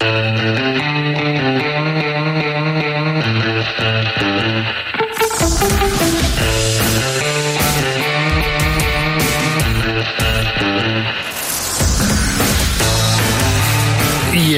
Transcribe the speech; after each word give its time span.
Thank 0.00 1.34
you. 1.34 1.39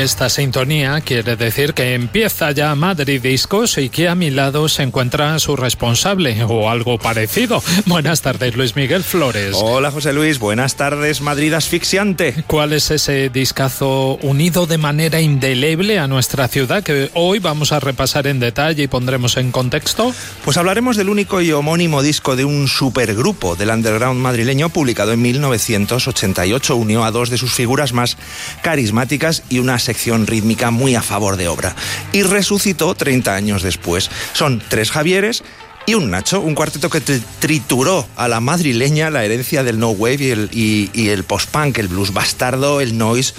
Esta 0.03 0.29
sintonía 0.29 1.01
quiere 1.01 1.37
decir 1.37 1.75
que 1.75 1.95
empieza 1.95 2.51
ya 2.51 2.75
Madrid 2.75 3.23
Discos 3.23 3.79
y 3.79 3.89
que 3.89 4.09
a 4.09 4.17
mi 4.17 4.31
lado 4.31 4.69
se 4.69 4.83
encuentra 4.83 5.39
su 5.39 5.55
responsable 5.55 6.43
o 6.43 6.69
algo 6.69 6.99
parecido. 6.99 7.63
Buenas 7.87 8.21
tardes, 8.21 8.57
Luis 8.57 8.75
Miguel 8.75 9.05
Flores. 9.05 9.55
Hola, 9.55 9.93
José 9.93 10.13
Luis. 10.13 10.41
Buenas 10.41 10.75
tardes, 10.75 11.21
Madrid 11.21 11.53
asfixiante. 11.53 12.35
¿Cuál 12.49 12.73
es 12.73 12.91
ese 12.91 13.29
discazo 13.29 14.19
unido 14.23 14.67
de 14.67 14.79
manera 14.79 15.21
indeleble 15.21 16.01
a 16.01 16.09
nuestra 16.09 16.49
ciudad 16.49 16.83
que 16.83 17.11
hoy 17.15 17.39
vamos 17.39 17.71
a 17.71 17.79
repasar 17.79 18.27
en 18.27 18.41
detalle 18.41 18.83
y 18.83 18.89
pondremos 18.89 19.37
en 19.37 19.53
contexto? 19.53 20.13
Pues 20.45 20.57
hablaremos 20.57 20.97
del 20.97 21.11
único 21.11 21.41
y 21.41 21.53
homónimo 21.53 22.03
disco 22.03 22.35
de 22.35 22.45
un 22.45 22.67
supergrupo 22.67 23.55
del 23.55 23.71
underground 23.71 24.21
madrileño 24.21 24.69
publicado 24.69 25.13
en 25.13 25.23
1988. 25.23 26.75
Unió 26.75 27.05
a 27.05 27.13
dos 27.13 27.31
de 27.31 27.39
sus 27.39 27.53
figuras 27.53 27.93
más 27.93 28.17
carismáticas 28.63 29.45
y 29.49 29.61
una 29.61 29.79
sección 29.93 30.27
rítmica 30.27 30.71
muy 30.71 30.95
a 30.95 31.03
favor 31.03 31.37
de 31.37 31.49
obra. 31.49 31.77
Y 32.13 32.23
resucitó 32.23 32.95
30 32.95 33.35
años 33.35 33.63
después. 33.63 34.11
Son 34.33 34.63
tres 34.71 34.91
Javieres 34.91 35.45
y 35.85 35.95
un 35.95 36.11
Nacho, 36.11 36.41
un 36.41 36.55
cuarteto 36.55 36.89
que 36.89 37.03
trituró 37.41 38.07
a 38.17 38.27
la 38.27 38.41
madrileña 38.41 39.11
la 39.11 39.23
herencia 39.23 39.63
del 39.63 39.79
no 39.79 39.91
wave 39.91 40.25
y 40.25 40.31
el, 40.31 40.49
y, 40.95 41.09
el 41.11 41.25
post-punk, 41.25 41.77
el 41.77 41.89
blues 41.89 42.15
bastardo, 42.15 42.81
el 42.81 42.97
noise 42.97 43.35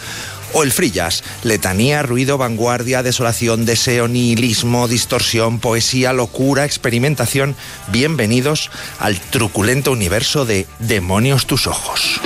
o 0.53 0.61
el 0.61 0.71
free. 0.71 0.93
Letanía, 1.41 2.03
ruido, 2.03 2.37
vanguardia, 2.37 3.01
desolación, 3.01 3.65
deseo, 3.65 4.07
nihilismo, 4.07 4.87
distorsión, 4.87 5.59
poesía, 5.59 6.13
locura, 6.13 6.65
experimentación. 6.65 7.55
Bienvenidos 7.87 8.69
al 8.99 9.19
truculento 9.19 9.91
universo 9.91 10.45
de 10.45 10.67
Demonios 10.77 11.47
tus 11.47 11.65
ojos. 11.65 12.21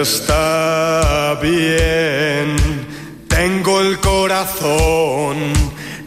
Está 0.00 1.38
bien, 1.42 2.56
tengo 3.28 3.82
el 3.82 4.00
corazón 4.00 5.52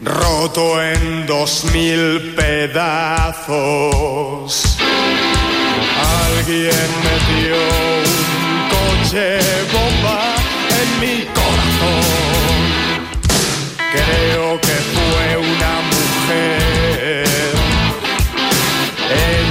roto 0.02 0.82
en 0.82 1.26
dos 1.28 1.64
mil 1.72 2.34
pedazos. 2.34 3.54
Alguien 6.26 6.88
metió 7.04 7.54
un 8.02 8.68
coche 8.74 9.38
bomba 9.72 10.34
en 10.80 10.88
mi 11.00 11.16
corazón. 11.26 12.58
Creo 13.92 14.60
que 14.60 14.76
fue 14.94 15.36
una 15.36 15.74
mujer. 15.92 17.26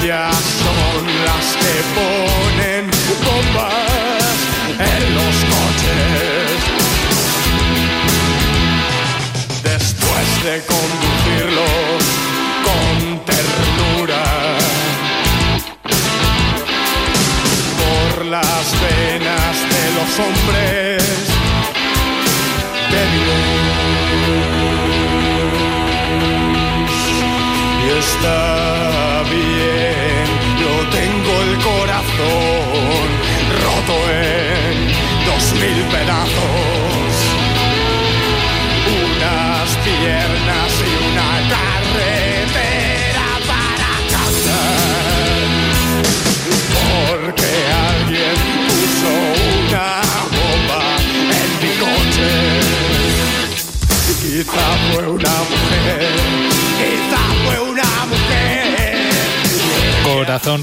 Ellas 0.04 0.36
son 0.64 1.02
las 1.28 1.46
que 1.62 1.74
ponen 1.96 2.84
bombas 3.24 3.83
de 10.44 10.62
conducirlos 10.66 12.04
con 12.66 13.24
ternura 13.24 14.24
por 17.80 18.26
las 18.26 18.66
venas 18.82 19.56
de 19.74 19.84
los 19.96 20.10
hombres 20.20 21.04
débiles. 22.92 23.54
Y 27.86 27.90
está 28.00 29.24
bien, 29.30 30.26
yo 30.60 30.74
tengo 30.90 31.34
el 31.42 31.54
corazón 31.70 33.06
roto 33.64 33.96
en 34.12 34.76
dos 35.26 35.46
mil 35.54 35.80
pedazos, 35.86 36.83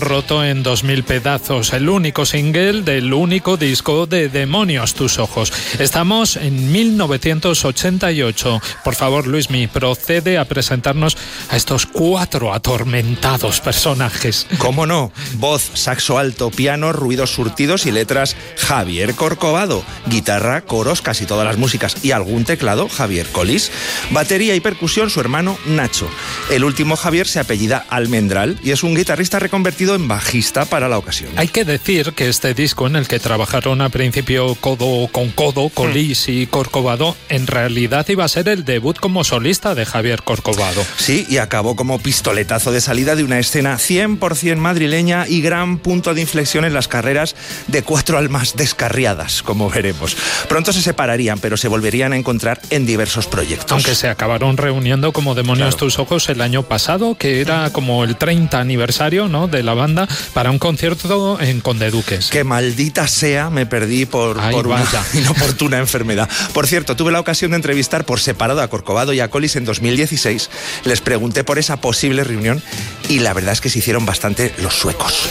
Roto 0.00 0.44
en 0.44 0.62
dos 0.62 0.82
mil 0.82 1.04
pedazos, 1.04 1.72
el 1.72 1.88
único 1.88 2.24
single 2.24 2.82
del 2.82 3.12
único 3.12 3.56
disco 3.56 4.06
de 4.06 4.28
Demonios 4.28 4.94
tus 4.94 5.18
ojos. 5.18 5.52
Estamos 5.78 6.36
en 6.36 6.72
1988. 6.72 8.62
Por 8.82 8.94
favor, 8.94 9.26
Luismi, 9.26 9.66
procede 9.66 10.38
a 10.38 10.46
presentarnos 10.46 11.16
a 11.50 11.56
estos 11.56 11.86
cuatro 11.86 12.52
atormentados 12.52 13.60
personajes. 13.60 14.46
¿Cómo 14.58 14.86
no? 14.86 15.12
Voz, 15.34 15.70
saxo 15.74 16.18
alto, 16.18 16.50
piano, 16.50 16.92
ruidos 16.92 17.30
surtidos 17.30 17.86
y 17.86 17.92
letras 17.92 18.36
Javier 18.56 19.14
Corcovado. 19.14 19.84
Guitarra, 20.06 20.62
coros, 20.62 21.02
casi 21.02 21.26
todas 21.26 21.46
las 21.46 21.58
músicas 21.58 21.96
y 22.02 22.12
algún 22.12 22.44
teclado 22.44 22.88
Javier 22.88 23.26
Colís. 23.26 23.70
Batería 24.10 24.54
y 24.54 24.60
percusión 24.60 25.10
su 25.10 25.20
hermano 25.20 25.58
Nacho. 25.66 26.08
El 26.50 26.64
último 26.64 26.96
Javier 26.96 27.26
se 27.26 27.40
apellida 27.40 27.84
Almendral 27.88 28.58
y 28.62 28.70
es 28.70 28.82
un 28.82 28.94
guitarrista 28.94 29.38
reconvertido 29.38 29.89
en 29.94 30.08
bajista 30.08 30.64
para 30.64 30.88
la 30.88 30.98
ocasión. 30.98 31.30
Hay 31.36 31.48
que 31.48 31.64
decir 31.64 32.12
que 32.12 32.28
este 32.28 32.54
disco 32.54 32.86
en 32.86 32.96
el 32.96 33.08
que 33.08 33.18
trabajaron 33.18 33.80
a 33.80 33.88
principio 33.88 34.54
codo 34.56 35.08
con 35.12 35.30
codo, 35.30 35.68
Colís 35.70 36.28
y 36.28 36.46
Corcovado, 36.46 37.16
en 37.28 37.46
realidad 37.46 38.06
iba 38.08 38.24
a 38.24 38.28
ser 38.28 38.48
el 38.48 38.64
debut 38.64 38.98
como 38.98 39.24
solista 39.24 39.74
de 39.74 39.86
Javier 39.86 40.22
Corcovado. 40.22 40.82
Sí, 40.96 41.26
y 41.28 41.38
acabó 41.38 41.76
como 41.76 41.98
pistoletazo 41.98 42.72
de 42.72 42.80
salida 42.80 43.16
de 43.16 43.24
una 43.24 43.38
escena 43.38 43.76
100% 43.76 44.56
madrileña 44.56 45.26
y 45.28 45.40
gran 45.40 45.78
punto 45.78 46.14
de 46.14 46.20
inflexión 46.20 46.64
en 46.64 46.74
las 46.74 46.88
carreras 46.88 47.34
de 47.66 47.82
cuatro 47.82 48.18
almas 48.18 48.54
descarriadas, 48.56 49.42
como 49.42 49.68
veremos. 49.70 50.16
Pronto 50.48 50.72
se 50.72 50.82
separarían, 50.82 51.38
pero 51.38 51.56
se 51.56 51.68
volverían 51.68 52.12
a 52.12 52.16
encontrar 52.16 52.60
en 52.70 52.86
diversos 52.86 53.26
proyectos. 53.26 53.72
Aunque 53.72 53.94
se 53.94 54.08
acabaron 54.08 54.56
reuniendo 54.56 55.12
como 55.12 55.34
demonios 55.34 55.74
Claro. 55.74 55.76
tus 55.76 55.98
ojos 55.98 56.28
el 56.28 56.40
año 56.40 56.62
pasado, 56.62 57.16
que 57.16 57.40
era 57.40 57.70
como 57.70 58.04
el 58.04 58.16
30 58.16 58.58
aniversario 58.60 59.28
¿no? 59.28 59.46
de 59.48 59.62
la 59.62 59.74
banda 59.80 60.08
para 60.32 60.50
un 60.50 60.58
concierto 60.58 61.40
en 61.40 61.60
Conde 61.60 61.90
Duques. 61.90 62.30
Que 62.30 62.44
maldita 62.44 63.08
sea, 63.08 63.50
me 63.50 63.66
perdí 63.66 64.06
por, 64.06 64.38
Ay, 64.38 64.54
por 64.54 64.68
una 64.68 64.84
inoportuna 65.14 65.78
enfermedad. 65.78 66.28
Por 66.52 66.66
cierto, 66.66 66.94
tuve 66.94 67.10
la 67.10 67.20
ocasión 67.20 67.50
de 67.50 67.56
entrevistar 67.56 68.04
por 68.04 68.20
separado 68.20 68.60
a 68.60 68.68
Corcovado 68.68 69.12
y 69.12 69.20
a 69.20 69.28
Collis 69.28 69.56
en 69.56 69.64
2016. 69.64 70.50
Les 70.84 71.00
pregunté 71.00 71.42
por 71.42 71.58
esa 71.58 71.78
posible 71.78 72.22
reunión 72.22 72.62
y 73.08 73.20
la 73.20 73.32
verdad 73.32 73.52
es 73.54 73.60
que 73.60 73.70
se 73.70 73.80
hicieron 73.80 74.06
bastante 74.06 74.54
los 74.58 74.74
suecos. 74.74 75.28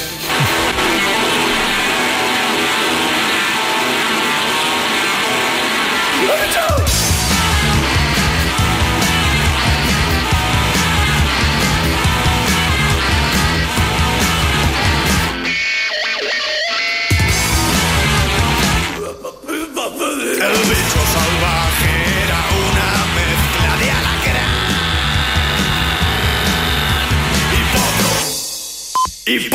Potro. 29.38 29.52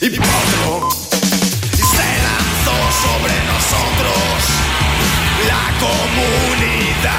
Y 0.00 1.76
se 1.76 2.08
lanzó 2.24 2.76
sobre 3.04 3.36
nosotros 3.44 4.40
la 5.46 5.64
comunidad 5.78 7.12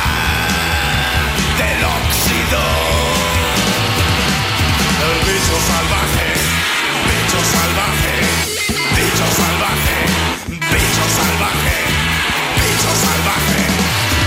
del 1.60 1.86
óxido. 1.86 2.64
El 5.06 5.18
bicho 5.22 5.56
salvaje, 5.70 6.28
bicho 7.06 7.40
salvaje, 7.46 8.14
bicho 8.98 9.28
salvaje, 9.38 9.98
bicho 10.50 11.06
salvaje, 11.14 11.78
bicho 12.58 12.92
salvaje. 13.06 13.62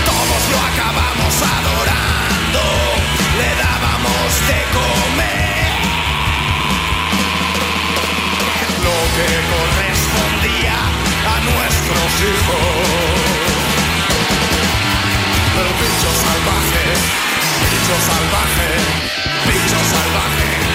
Todos 0.05 0.41
lo 0.51 0.59
acabamos 0.71 1.35
adorando, 1.35 2.63
le 3.39 3.49
dábamos 3.59 4.29
de 4.47 4.59
correspondía 9.51 10.77
a 11.25 11.39
nuestros 11.49 12.11
hijos. 12.29 13.11
Salvaje, 16.11 16.11
bicho 16.11 16.11
salvaje, 16.19 16.95
bicho 17.69 17.95
salvaje, 17.99 18.69
bicho 19.47 19.79
salvaje. 19.91 20.70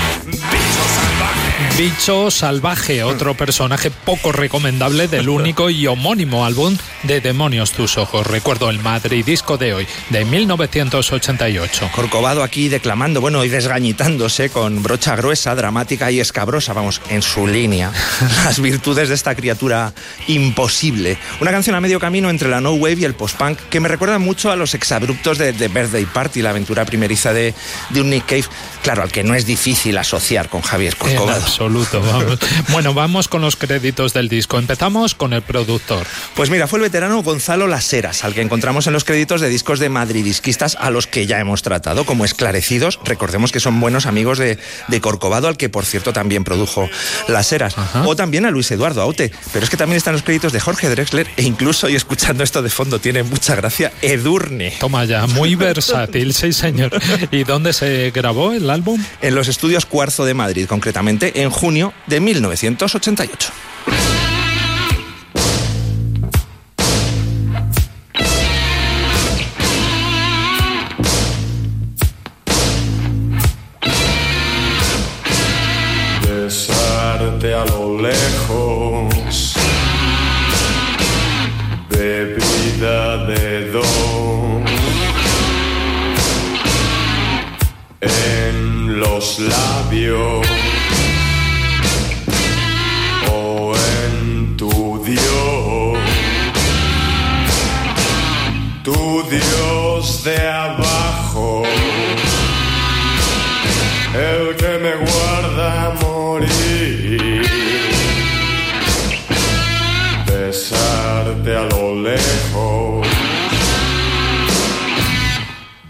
Bicho 1.79 2.31
Salvaje, 2.31 3.03
otro 3.03 3.35
personaje 3.35 3.91
poco 3.91 4.33
recomendable 4.33 5.09
del 5.09 5.29
único 5.29 5.71
y 5.71 5.87
homónimo 5.87 6.45
álbum 6.45 6.77
de 7.03 7.21
Demonios 7.21 7.73
tus 7.73 7.97
ojos. 7.97 8.27
Recuerdo 8.27 8.69
el 8.69 8.79
madridisco 8.79 9.57
de 9.57 9.73
hoy, 9.73 9.87
de 10.11 10.25
1988. 10.25 11.91
Corcovado 11.95 12.43
aquí 12.43 12.69
declamando, 12.69 13.21
bueno, 13.21 13.45
y 13.45 13.49
desgañitándose 13.49 14.51
con 14.51 14.83
brocha 14.83 15.17
gruesa, 15.17 15.55
dramática 15.55 16.11
y 16.11 16.21
escabrosa, 16.21 16.75
vamos, 16.75 17.01
en 17.09 17.23
su 17.23 17.47
línea, 17.47 17.91
las 18.45 18.61
virtudes 18.61 19.09
de 19.09 19.15
esta 19.15 19.35
criatura 19.35 19.95
imposible. 20.29 21.19
Una 21.41 21.53
canción 21.53 21.77
a 21.77 21.81
medio 21.81 22.01
camino 22.01 22.29
entre 22.29 22.49
la 22.49 22.61
no 22.61 22.73
wave 22.73 23.01
y 23.01 23.05
el 23.05 23.15
post-punk 23.15 23.59
que 23.71 23.81
me 23.81 23.89
recuerda 23.89 24.19
mucho 24.19 24.51
a 24.51 24.57
los 24.57 24.75
exabruptos 24.75 25.39
de 25.39 25.53
The 25.53 25.69
Birthday 25.69 26.05
Party, 26.05 26.43
la 26.43 26.51
aventura 26.51 26.85
primeriza 26.85 27.33
de, 27.33 27.55
de 27.91 28.01
un 28.01 28.11
Nick 28.11 28.27
Cave, 28.27 28.45
claro, 28.83 29.03
al 29.03 29.13
que 29.13 29.25
no 29.25 29.35
es 29.35 29.47
difícil 29.47 29.97
asociar 29.99 30.49
con 30.49 30.61
Javier 30.63 30.95
En 30.95 30.99
Corcovado. 30.99 31.46
Absoluto, 31.47 32.01
vamos. 32.03 32.39
Bueno, 32.71 32.93
vamos 32.93 33.29
con 33.29 33.41
los 33.41 33.57
créditos 33.57 34.13
del 34.13 34.29
disco. 34.29 34.59
Empezamos 34.59 35.15
con 35.15 35.33
el 35.33 35.43
productor. 35.43 36.05
Pues 36.35 36.51
mira, 36.51 36.67
fue 36.67 36.79
el 36.79 36.83
veterano 36.83 37.23
Gonzalo 37.23 37.69
Laseras, 37.69 38.25
al 38.25 38.35
que 38.35 38.43
encontramos 38.43 38.87
en 38.87 38.93
los 38.93 39.05
créditos 39.05 39.41
de 39.41 39.49
discos 39.49 39.79
de 39.79 39.89
madridisquistas 39.89 40.77
a 40.81 40.91
los 40.91 41.07
que 41.07 41.27
ya 41.27 41.39
hemos 41.39 41.63
tratado, 41.63 42.05
como 42.05 42.25
esclarecidos. 42.25 42.99
Recordemos 43.05 43.53
que 43.53 43.61
son 43.61 43.79
buenos 43.81 44.07
amigos 44.07 44.39
de, 44.39 44.59
de 44.89 45.01
Corcovado, 45.01 45.47
al 45.49 45.57
que 45.57 45.69
por 45.69 45.85
cierto 45.85 46.13
también 46.13 46.45
produjo 46.45 46.89
Laseras. 47.29 47.79
Ajá. 47.79 48.03
O 48.07 48.17
también 48.17 48.45
a 48.45 48.51
Luis 48.51 48.71
Eduardo 48.73 49.01
Aute. 49.01 49.31
Pero 49.53 49.65
es 49.65 49.71
que 49.71 49.77
también 49.77 49.99
están 49.99 50.15
los 50.15 50.23
créditos 50.23 50.53
de 50.53 50.61
Jorge 50.61 50.91
Drexler 50.91 51.29
e 51.37 51.43
incluso, 51.43 51.89
y 51.89 51.95
escuchando 51.95 52.43
esto 52.43 52.61
de 52.61 52.71
fondo, 52.71 52.99
tiene 52.99 53.23
mucha 53.23 53.55
gracia, 53.55 53.93
Edurne. 54.03 54.75
Toma 54.81 55.05
ya, 55.05 55.27
muy 55.29 55.55
versátil, 55.55 56.35
sí 56.35 56.53
señor. 56.53 56.91
¿Y 57.31 57.45
dónde 57.45 57.73
se 57.73 58.11
grabó 58.11 58.53
el 58.53 58.69
álbum? 58.69 59.03
En 59.23 59.35
los 59.35 59.49
estudios 59.49 59.87
Cuarzo 59.87 60.25
de 60.25 60.35
Madrid, 60.35 60.67
concretamente 60.67 61.36
en 61.37 61.51
junio 61.51 61.93
de 62.07 62.19
1988. 62.21 63.53
besarte 76.47 77.55
a 77.55 77.65
lo 77.67 78.01
lejos, 78.01 79.55
bebida 81.91 83.27
de 83.27 83.71
don 83.73 84.65
en 88.01 89.01
los 89.01 89.39
labios 89.41 90.76
de 100.27 100.49
abajo 100.49 101.63
el 104.13 104.57
que 104.57 104.79
me 104.79 104.95
guarda 104.97 105.95
morir. 106.03 107.47
Besarte 110.27 111.57
a 111.57 111.63
lo 111.63 111.95
lejos, 112.03 113.07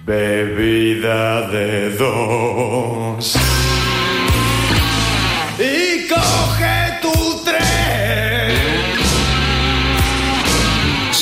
bebida 0.04 1.48
de 1.48 1.96
dos. 1.96 3.35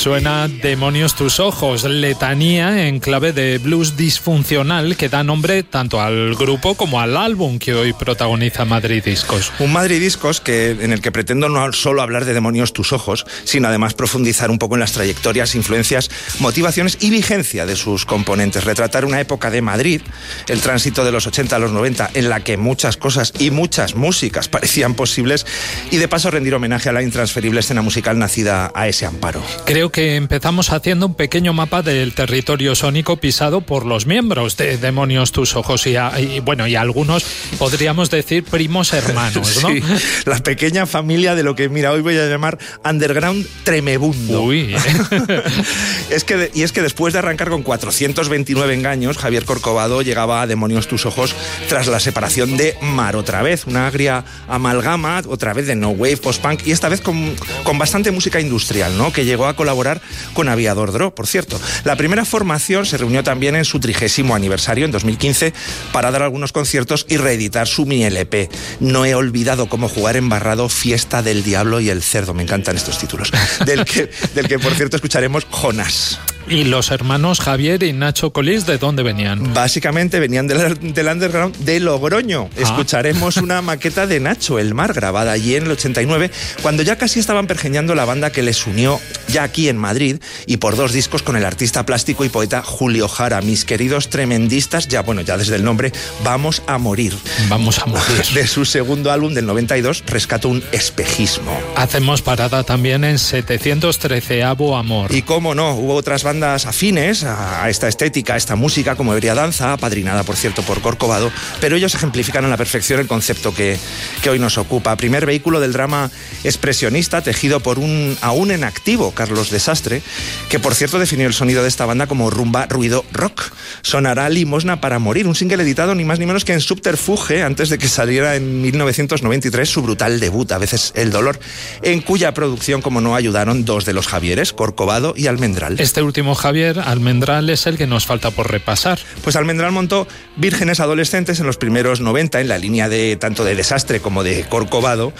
Suena 0.04 0.48
Demonios 0.48 1.14
tus 1.14 1.40
ojos, 1.40 1.84
letanía 1.84 2.88
en 2.88 3.00
clave 3.00 3.32
de 3.32 3.56
blues 3.56 3.96
disfuncional 3.96 4.98
que 4.98 5.08
da 5.08 5.24
nombre 5.24 5.62
tanto 5.62 5.98
al 5.98 6.34
grupo 6.34 6.74
como 6.74 7.00
al 7.00 7.16
álbum 7.16 7.58
que 7.58 7.72
hoy 7.72 7.94
protagoniza 7.94 8.66
Madrid 8.66 9.02
Discos. 9.02 9.50
Un 9.60 9.72
Madrid 9.72 9.98
Discos 9.98 10.42
que, 10.42 10.72
en 10.72 10.92
el 10.92 11.00
que 11.00 11.10
pretendo 11.10 11.48
no 11.48 11.72
solo 11.72 12.02
hablar 12.02 12.26
de 12.26 12.34
demonios 12.34 12.74
tus 12.74 12.92
ojos, 12.92 13.24
sino 13.44 13.68
además 13.68 13.94
profundizar 13.94 14.50
un 14.50 14.58
poco 14.58 14.74
en 14.74 14.80
las 14.80 14.92
trayectorias, 14.92 15.54
influencias, 15.54 16.10
motivaciones 16.38 16.98
y 17.00 17.08
vigencia 17.08 17.64
de 17.64 17.74
sus 17.74 18.04
componentes. 18.04 18.64
Retratar 18.64 19.06
una 19.06 19.22
época 19.22 19.50
de 19.50 19.62
Madrid, 19.62 20.02
el 20.48 20.60
tránsito 20.60 21.02
de 21.06 21.12
los 21.12 21.26
80 21.26 21.56
a 21.56 21.58
los 21.58 21.72
90, 21.72 22.10
en 22.12 22.28
la 22.28 22.44
que 22.44 22.58
muchas 22.58 22.98
cosas 22.98 23.32
y 23.38 23.50
muchas 23.50 23.94
músicas 23.94 24.48
parecían 24.48 24.96
posibles, 24.96 25.46
y 25.90 25.96
de 25.96 26.08
paso 26.08 26.30
rendir 26.30 26.54
homenaje 26.54 26.90
a 26.90 26.92
la 26.92 27.02
intransferible 27.02 27.60
escena 27.60 27.80
musical 27.80 28.18
nacida 28.18 28.70
a 28.74 28.86
ese 28.86 29.06
amparo. 29.06 29.42
Creo 29.64 29.93
que 29.94 30.16
empezamos 30.16 30.72
haciendo 30.72 31.06
un 31.06 31.14
pequeño 31.14 31.52
mapa 31.52 31.80
del 31.82 32.14
territorio 32.14 32.74
sónico 32.74 33.16
pisado 33.18 33.60
por 33.60 33.86
los 33.86 34.06
miembros 34.06 34.56
de 34.56 34.76
Demonios 34.76 35.30
tus 35.30 35.54
ojos 35.54 35.86
y, 35.86 35.94
a- 35.94 36.18
y, 36.20 36.40
bueno, 36.40 36.66
y 36.66 36.74
algunos 36.74 37.24
podríamos 37.60 38.10
decir 38.10 38.42
primos 38.42 38.92
hermanos, 38.92 39.62
¿no? 39.62 39.68
Sí, 39.74 39.80
la 40.26 40.40
pequeña 40.40 40.86
familia 40.86 41.36
de 41.36 41.44
lo 41.44 41.54
que, 41.54 41.68
mira, 41.68 41.92
hoy 41.92 42.00
voy 42.00 42.16
a 42.18 42.26
llamar 42.26 42.58
underground 42.84 43.46
tremebundo. 43.62 44.42
Uy, 44.42 44.74
Es 46.10 46.24
que 46.24 46.50
y 46.52 46.62
es 46.62 46.72
que 46.72 46.82
después 46.82 47.12
de 47.12 47.20
arrancar 47.20 47.48
con 47.50 47.62
429 47.62 48.74
engaños, 48.74 49.16
Javier 49.16 49.44
Corcovado 49.44 50.02
llegaba 50.02 50.42
a 50.42 50.46
Demonios 50.48 50.88
tus 50.88 51.06
ojos 51.06 51.36
tras 51.68 51.86
la 51.86 52.00
separación 52.00 52.56
de 52.56 52.76
Mar 52.82 53.14
otra 53.14 53.42
vez, 53.42 53.64
una 53.66 53.86
agria 53.86 54.24
amalgama, 54.48 55.22
otra 55.28 55.52
vez 55.54 55.68
de 55.68 55.76
no 55.76 55.90
wave, 55.90 56.16
post-punk 56.16 56.66
y 56.66 56.72
esta 56.72 56.88
vez 56.88 57.00
con, 57.00 57.36
con 57.62 57.78
bastante 57.78 58.10
música 58.10 58.40
industrial, 58.40 58.98
¿no? 58.98 59.12
Que 59.12 59.24
llegó 59.24 59.46
a 59.46 59.54
colaborar 59.54 59.83
con 60.32 60.48
Aviador 60.48 60.92
Dro, 60.92 61.14
por 61.14 61.26
cierto. 61.26 61.60
La 61.84 61.96
primera 61.96 62.24
formación 62.24 62.86
se 62.86 62.96
reunió 62.96 63.22
también 63.22 63.56
en 63.56 63.64
su 63.64 63.80
trigésimo 63.80 64.34
aniversario 64.34 64.84
en 64.84 64.90
2015 64.90 65.52
para 65.92 66.10
dar 66.10 66.22
algunos 66.22 66.52
conciertos 66.52 67.06
y 67.08 67.16
reeditar 67.16 67.66
su 67.66 67.86
mini 67.86 68.04
LP. 68.04 68.48
No 68.80 69.04
he 69.04 69.14
olvidado 69.14 69.68
cómo 69.68 69.88
jugar 69.88 70.16
embarrado 70.16 70.68
Fiesta 70.68 71.22
del 71.22 71.42
Diablo 71.42 71.80
y 71.80 71.90
el 71.90 72.02
Cerdo. 72.02 72.34
Me 72.34 72.42
encantan 72.42 72.76
estos 72.76 72.98
títulos. 72.98 73.30
Del 73.66 73.84
que, 73.84 74.10
del 74.34 74.48
que 74.48 74.58
por 74.58 74.74
cierto 74.74 74.96
escucharemos 74.96 75.46
Jonas. 75.50 76.18
¿Y 76.46 76.64
los 76.64 76.90
hermanos 76.90 77.40
Javier 77.40 77.82
y 77.82 77.94
Nacho 77.94 78.30
Colís 78.30 78.66
de 78.66 78.76
dónde 78.76 79.02
venían? 79.02 79.54
Básicamente 79.54 80.20
venían 80.20 80.46
del, 80.46 80.92
del 80.92 81.06
underground 81.06 81.56
de 81.56 81.80
Logroño. 81.80 82.50
Ah. 82.52 82.60
Escucharemos 82.60 83.38
una 83.38 83.62
maqueta 83.62 84.06
de 84.06 84.20
Nacho 84.20 84.58
El 84.58 84.74
Mar, 84.74 84.92
grabada 84.92 85.32
allí 85.32 85.56
en 85.56 85.64
el 85.64 85.70
89, 85.70 86.30
cuando 86.60 86.82
ya 86.82 86.96
casi 86.96 87.18
estaban 87.18 87.46
pergeñando 87.46 87.94
la 87.94 88.04
banda 88.04 88.30
que 88.30 88.42
les 88.42 88.66
unió 88.66 89.00
ya 89.28 89.42
aquí 89.42 89.70
en 89.70 89.78
Madrid 89.78 90.18
y 90.46 90.58
por 90.58 90.76
dos 90.76 90.92
discos 90.92 91.22
con 91.22 91.36
el 91.36 91.46
artista 91.46 91.86
plástico 91.86 92.26
y 92.26 92.28
poeta 92.28 92.62
Julio 92.62 93.08
Jara. 93.08 93.40
Mis 93.40 93.64
queridos 93.64 94.10
tremendistas, 94.10 94.86
ya 94.88 95.00
bueno, 95.00 95.22
ya 95.22 95.38
desde 95.38 95.56
el 95.56 95.64
nombre, 95.64 95.92
vamos 96.22 96.62
a 96.66 96.76
morir. 96.76 97.16
Vamos 97.48 97.78
a 97.78 97.86
morir. 97.86 98.04
De 98.34 98.46
su 98.46 98.66
segundo 98.66 99.10
álbum 99.10 99.32
del 99.32 99.46
92, 99.46 100.04
rescato 100.06 100.50
un 100.50 100.62
espejismo. 100.72 101.58
Hacemos 101.76 102.20
parada 102.20 102.64
también 102.64 103.04
en 103.04 103.18
713 103.18 104.42
Amor. 104.44 105.14
Y 105.14 105.22
cómo 105.22 105.54
no, 105.54 105.74
hubo 105.74 105.94
otras 105.94 106.22
bandas 106.22 106.33
bandas 106.34 106.66
afines 106.66 107.22
a 107.22 107.70
esta 107.70 107.86
estética, 107.86 108.34
a 108.34 108.36
esta 108.36 108.56
música, 108.56 108.96
como 108.96 109.14
Ebria 109.14 109.36
Danza, 109.36 109.72
apadrinada 109.72 110.24
por 110.24 110.34
cierto 110.34 110.62
por 110.62 110.80
Corcovado, 110.80 111.30
pero 111.60 111.76
ellos 111.76 111.94
ejemplifican 111.94 112.44
a 112.44 112.48
la 112.48 112.56
perfección 112.56 112.98
el 112.98 113.06
concepto 113.06 113.54
que, 113.54 113.78
que 114.20 114.30
hoy 114.30 114.40
nos 114.40 114.58
ocupa. 114.58 114.96
Primer 114.96 115.26
vehículo 115.26 115.60
del 115.60 115.72
drama 115.72 116.10
expresionista, 116.42 117.22
tejido 117.22 117.60
por 117.60 117.78
un 117.78 118.18
aún 118.20 118.50
en 118.50 118.64
activo 118.64 119.12
Carlos 119.12 119.50
Desastre, 119.50 120.02
que 120.48 120.58
por 120.58 120.74
cierto 120.74 120.98
definió 120.98 121.28
el 121.28 121.34
sonido 121.34 121.62
de 121.62 121.68
esta 121.68 121.86
banda 121.86 122.08
como 122.08 122.30
rumba, 122.30 122.66
ruido, 122.66 123.04
rock. 123.12 123.52
Sonará 123.82 124.28
Limosna 124.28 124.80
para 124.80 124.98
morir, 124.98 125.28
un 125.28 125.36
single 125.36 125.62
editado 125.62 125.94
ni 125.94 126.04
más 126.04 126.18
ni 126.18 126.26
menos 126.26 126.44
que 126.44 126.52
en 126.52 126.60
Subterfuge, 126.60 127.44
antes 127.44 127.68
de 127.68 127.78
que 127.78 127.86
saliera 127.86 128.34
en 128.34 128.60
1993 128.60 129.68
su 129.68 129.82
brutal 129.82 130.18
debut, 130.18 130.50
a 130.50 130.58
veces 130.58 130.90
El 130.96 131.12
Dolor, 131.12 131.38
en 131.82 132.00
cuya 132.00 132.34
producción, 132.34 132.82
como 132.82 133.00
no, 133.00 133.14
ayudaron 133.14 133.64
dos 133.64 133.84
de 133.84 133.92
los 133.92 134.08
Javieres, 134.08 134.52
Corcovado 134.52 135.14
y 135.16 135.28
Almendral. 135.28 135.78
Este 135.78 136.02
último 136.02 136.23
Javier, 136.32 136.78
Almendral, 136.78 137.50
es 137.50 137.66
el 137.66 137.76
que 137.76 137.86
nos 137.86 138.06
falta 138.06 138.30
por 138.30 138.50
repasar. 138.50 138.98
Pues 139.22 139.36
Almendral 139.36 139.72
montó 139.72 140.08
Vírgenes 140.36 140.80
Adolescentes 140.80 141.40
en 141.40 141.46
los 141.46 141.58
primeros 141.58 142.00
90, 142.00 142.40
en 142.40 142.48
la 142.48 142.56
línea 142.56 142.88
de 142.88 143.16
tanto 143.16 143.44
de 143.44 143.54
Desastre 143.54 144.00
como 144.00 144.22
de 144.22 144.44
Corcovado, 144.48 145.12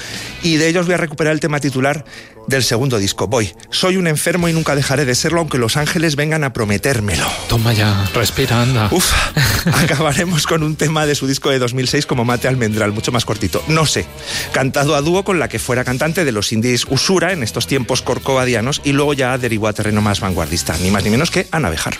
y 0.42 0.56
de 0.56 0.68
ellos 0.68 0.86
voy 0.86 0.94
a 0.94 0.98
recuperar 0.98 1.34
el 1.34 1.40
tema 1.40 1.60
titular 1.60 2.06
del 2.46 2.62
segundo 2.62 2.98
disco, 2.98 3.26
Voy. 3.26 3.52
Soy 3.70 3.96
un 3.96 4.06
enfermo 4.06 4.48
y 4.48 4.52
nunca 4.52 4.74
dejaré 4.74 5.04
de 5.04 5.14
serlo, 5.14 5.40
aunque 5.40 5.58
los 5.58 5.76
ángeles 5.76 6.16
vengan 6.16 6.44
a 6.44 6.52
prometérmelo. 6.52 7.26
Toma 7.48 7.72
ya, 7.72 8.08
respira, 8.14 8.62
anda. 8.62 8.88
Uf, 8.90 9.12
acabaremos 9.66 10.46
con 10.46 10.62
un 10.62 10.76
tema 10.76 11.06
de 11.06 11.14
su 11.14 11.26
disco 11.26 11.50
de 11.50 11.58
2006 11.58 12.06
como 12.06 12.24
Mate 12.24 12.48
Almendral, 12.48 12.92
mucho 12.92 13.12
más 13.12 13.24
cortito. 13.24 13.62
No 13.68 13.86
sé, 13.86 14.06
cantado 14.52 14.94
a 14.94 15.00
dúo 15.00 15.24
con 15.24 15.38
la 15.38 15.48
que 15.48 15.58
fuera 15.58 15.84
cantante 15.84 16.24
de 16.24 16.32
los 16.32 16.52
indies 16.52 16.86
Usura 16.88 17.32
en 17.32 17.42
estos 17.42 17.66
tiempos 17.66 18.02
corcovadianos 18.02 18.80
y 18.84 18.92
luego 18.92 19.14
ya 19.14 19.36
derivó 19.38 19.68
a 19.68 19.72
terreno 19.72 20.02
más 20.02 20.20
vanguardista, 20.20 20.76
ni 20.78 20.90
más 20.94 21.02
ni 21.02 21.10
menos 21.10 21.28
que 21.32 21.48
Ana 21.50 21.70
Bejar. 21.70 21.98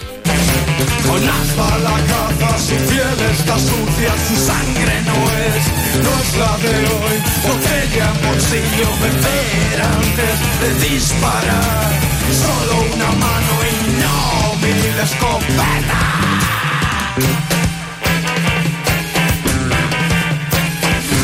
Con 1.04 1.28
aspa 1.28 1.78
la 1.78 1.96
caza, 2.10 2.58
su 2.58 2.76
piel 2.88 3.18
está 3.32 3.58
sucia, 3.58 4.12
su 4.28 4.36
sangre 4.36 5.02
no 5.02 5.18
es, 5.46 5.62
no 6.04 6.12
es 6.22 6.30
la 6.38 6.52
de 6.62 6.74
hoy. 6.94 7.16
Botella 7.42 8.06
en 8.14 8.18
bolsillo, 8.24 8.88
beber 9.02 9.82
antes 9.98 10.34
de 10.60 10.68
disparar. 10.88 11.90
Solo 12.44 12.74
una 12.94 13.10
mano 13.24 13.54
y 13.68 13.74
no 14.00 14.16
mi 14.62 14.74
escopeta. 15.02 16.00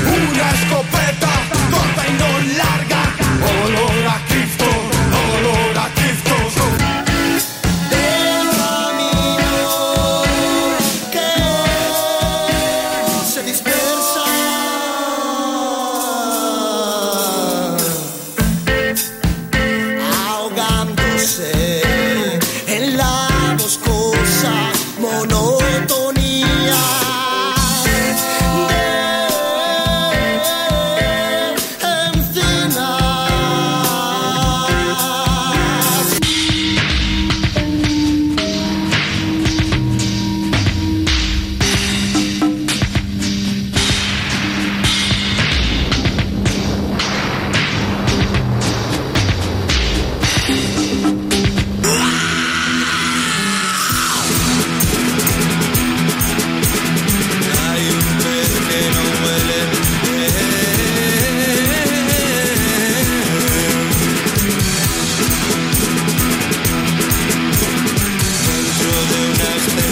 Una 0.09 0.51
escopeta 0.55 1.00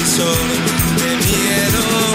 ascensor 0.08 0.34
de 0.96 1.16
miedo 1.26 2.07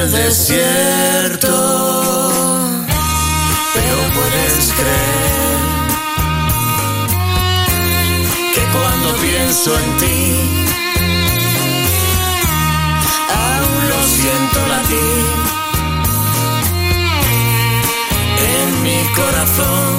el 0.00 0.10
desierto, 0.12 1.52
pero 3.74 3.96
puedes 4.14 4.72
creer 4.72 5.60
que 8.54 8.62
cuando 8.72 9.14
pienso 9.20 9.78
en 9.78 9.96
ti, 9.98 10.22
aún 13.44 13.88
lo 13.90 14.00
siento 14.16 14.58
latir 14.68 15.26
en 18.54 18.82
mi 18.82 19.00
corazón. 19.14 19.89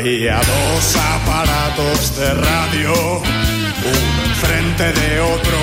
Había 0.00 0.36
dos 0.36 0.96
aparatos 0.96 2.16
de 2.16 2.32
radio, 2.32 2.92
uno 3.18 4.24
enfrente 4.24 4.84
de 4.98 5.20
otro, 5.20 5.58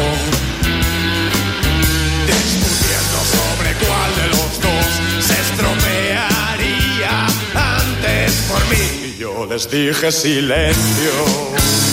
discutiendo 2.28 3.18
sobre 3.34 3.74
cuál 3.84 4.16
de 4.16 4.28
los 4.28 4.62
dos 4.62 5.26
se 5.26 5.34
estropearía 5.42 7.26
antes 7.56 8.32
por 8.48 8.62
mí. 8.70 9.08
Y 9.08 9.18
yo 9.20 9.48
les 9.48 9.72
dije 9.72 10.12
silencio. 10.12 11.87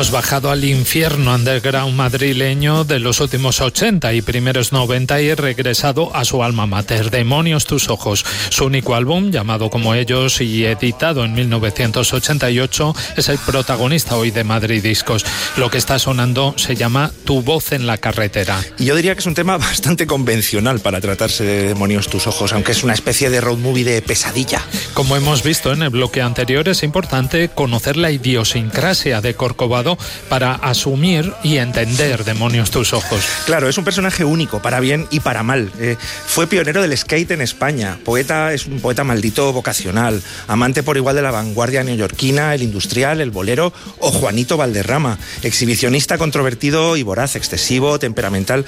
Hemos 0.00 0.12
bajado 0.12 0.50
al 0.50 0.64
infierno 0.64 1.34
underground 1.34 1.94
madrileño 1.94 2.84
de 2.84 3.00
los 3.00 3.20
últimos 3.20 3.60
80 3.60 4.14
y 4.14 4.22
primeros 4.22 4.72
90 4.72 5.20
y 5.20 5.34
regresado 5.34 6.16
a 6.16 6.24
su 6.24 6.42
alma 6.42 6.64
mater, 6.64 7.10
Demonios 7.10 7.66
tus 7.66 7.90
ojos. 7.90 8.24
Su 8.48 8.64
único 8.64 8.94
álbum, 8.94 9.30
llamado 9.30 9.68
como 9.68 9.94
ellos 9.94 10.40
y 10.40 10.64
editado 10.64 11.22
en 11.22 11.34
1988, 11.34 12.94
es 13.18 13.28
el 13.28 13.36
protagonista 13.40 14.16
hoy 14.16 14.30
de 14.30 14.42
Madrid 14.42 14.82
Discos. 14.82 15.26
Lo 15.58 15.68
que 15.68 15.76
está 15.76 15.98
sonando 15.98 16.54
se 16.56 16.76
llama 16.76 17.12
Tu 17.26 17.42
voz 17.42 17.72
en 17.72 17.86
la 17.86 17.98
carretera. 17.98 18.58
Y 18.78 18.86
yo 18.86 18.96
diría 18.96 19.12
que 19.14 19.20
es 19.20 19.26
un 19.26 19.34
tema 19.34 19.58
bastante 19.58 20.06
convencional 20.06 20.80
para 20.80 21.02
tratarse 21.02 21.44
de 21.44 21.68
Demonios 21.68 22.08
tus 22.08 22.26
ojos, 22.26 22.54
aunque 22.54 22.72
es 22.72 22.82
una 22.82 22.94
especie 22.94 23.28
de 23.28 23.42
road 23.42 23.58
movie 23.58 23.84
de 23.84 24.00
pesadilla. 24.00 24.62
Como 24.94 25.14
hemos 25.14 25.42
visto 25.42 25.74
en 25.74 25.82
el 25.82 25.90
bloque 25.90 26.22
anterior, 26.22 26.66
es 26.70 26.84
importante 26.84 27.50
conocer 27.50 27.98
la 27.98 28.10
idiosincrasia 28.10 29.20
de 29.20 29.34
Corcovado 29.34 29.89
Para 30.28 30.54
asumir 30.54 31.32
y 31.42 31.56
entender 31.56 32.24
Demonios 32.24 32.70
tus 32.70 32.92
ojos. 32.92 33.24
Claro, 33.46 33.68
es 33.68 33.78
un 33.78 33.84
personaje 33.84 34.24
único, 34.24 34.60
para 34.60 34.80
bien 34.80 35.06
y 35.10 35.20
para 35.20 35.42
mal. 35.42 35.70
Eh, 35.78 35.96
fue 36.26 36.46
pionero 36.46 36.82
del 36.82 36.96
skate 36.96 37.32
en 37.32 37.40
España, 37.40 37.98
poeta, 38.04 38.52
es 38.52 38.66
un 38.66 38.80
poeta 38.80 39.04
maldito 39.04 39.52
vocacional, 39.52 40.22
amante 40.46 40.82
por 40.82 40.96
igual 40.96 41.16
de 41.16 41.22
la 41.22 41.30
vanguardia 41.30 41.82
neoyorquina, 41.82 42.54
el 42.54 42.62
industrial, 42.62 43.20
el 43.20 43.30
bolero 43.30 43.72
o 43.98 44.10
Juanito 44.10 44.56
Valderrama, 44.56 45.18
exhibicionista 45.42 46.18
controvertido 46.18 46.96
y 46.96 47.02
voraz, 47.02 47.36
excesivo, 47.36 47.98
temperamental, 47.98 48.64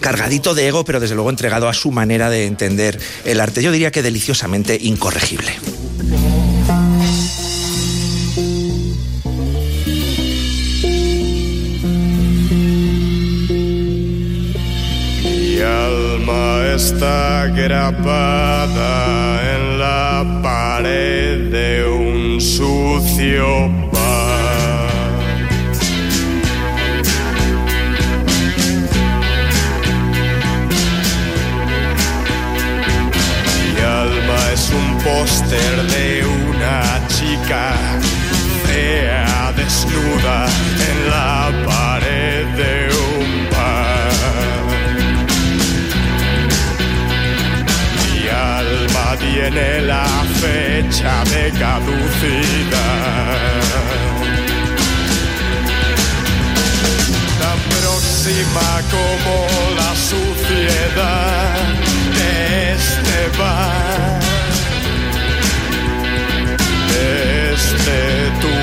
cargadito 0.00 0.54
de 0.54 0.68
ego, 0.68 0.84
pero 0.84 1.00
desde 1.00 1.14
luego 1.14 1.30
entregado 1.30 1.68
a 1.68 1.74
su 1.74 1.90
manera 1.90 2.30
de 2.30 2.46
entender 2.46 2.98
el 3.24 3.40
arte. 3.40 3.62
Yo 3.62 3.72
diría 3.72 3.90
que 3.90 4.02
deliciosamente 4.02 4.78
incorregible. 4.80 5.52
Está 16.74 17.46
grapada 17.46 19.40
en 19.54 19.78
la 19.78 20.40
pared 20.42 21.50
de 21.52 21.86
un 21.86 22.40
sucio 22.40 23.68
bar. 23.92 25.12
Mi 33.56 33.80
alma 33.80 34.40
es 34.52 34.70
un 34.70 34.98
póster 34.98 35.74
de 35.94 36.26
una 36.26 36.82
chica 37.06 37.64
fea, 38.66 39.52
desnuda 39.56 40.46
en 40.88 41.10
la 41.10 41.33
de 51.04 51.52
caducidad. 51.58 52.00
Tan 57.40 57.58
próxima 57.78 58.68
como 58.90 59.34
la 59.76 59.92
suciedad 59.94 61.56
de 62.16 62.72
este 62.72 63.18
bar. 63.38 64.20
De 66.90 67.08
este 67.52 67.98
turbulento 68.40 68.53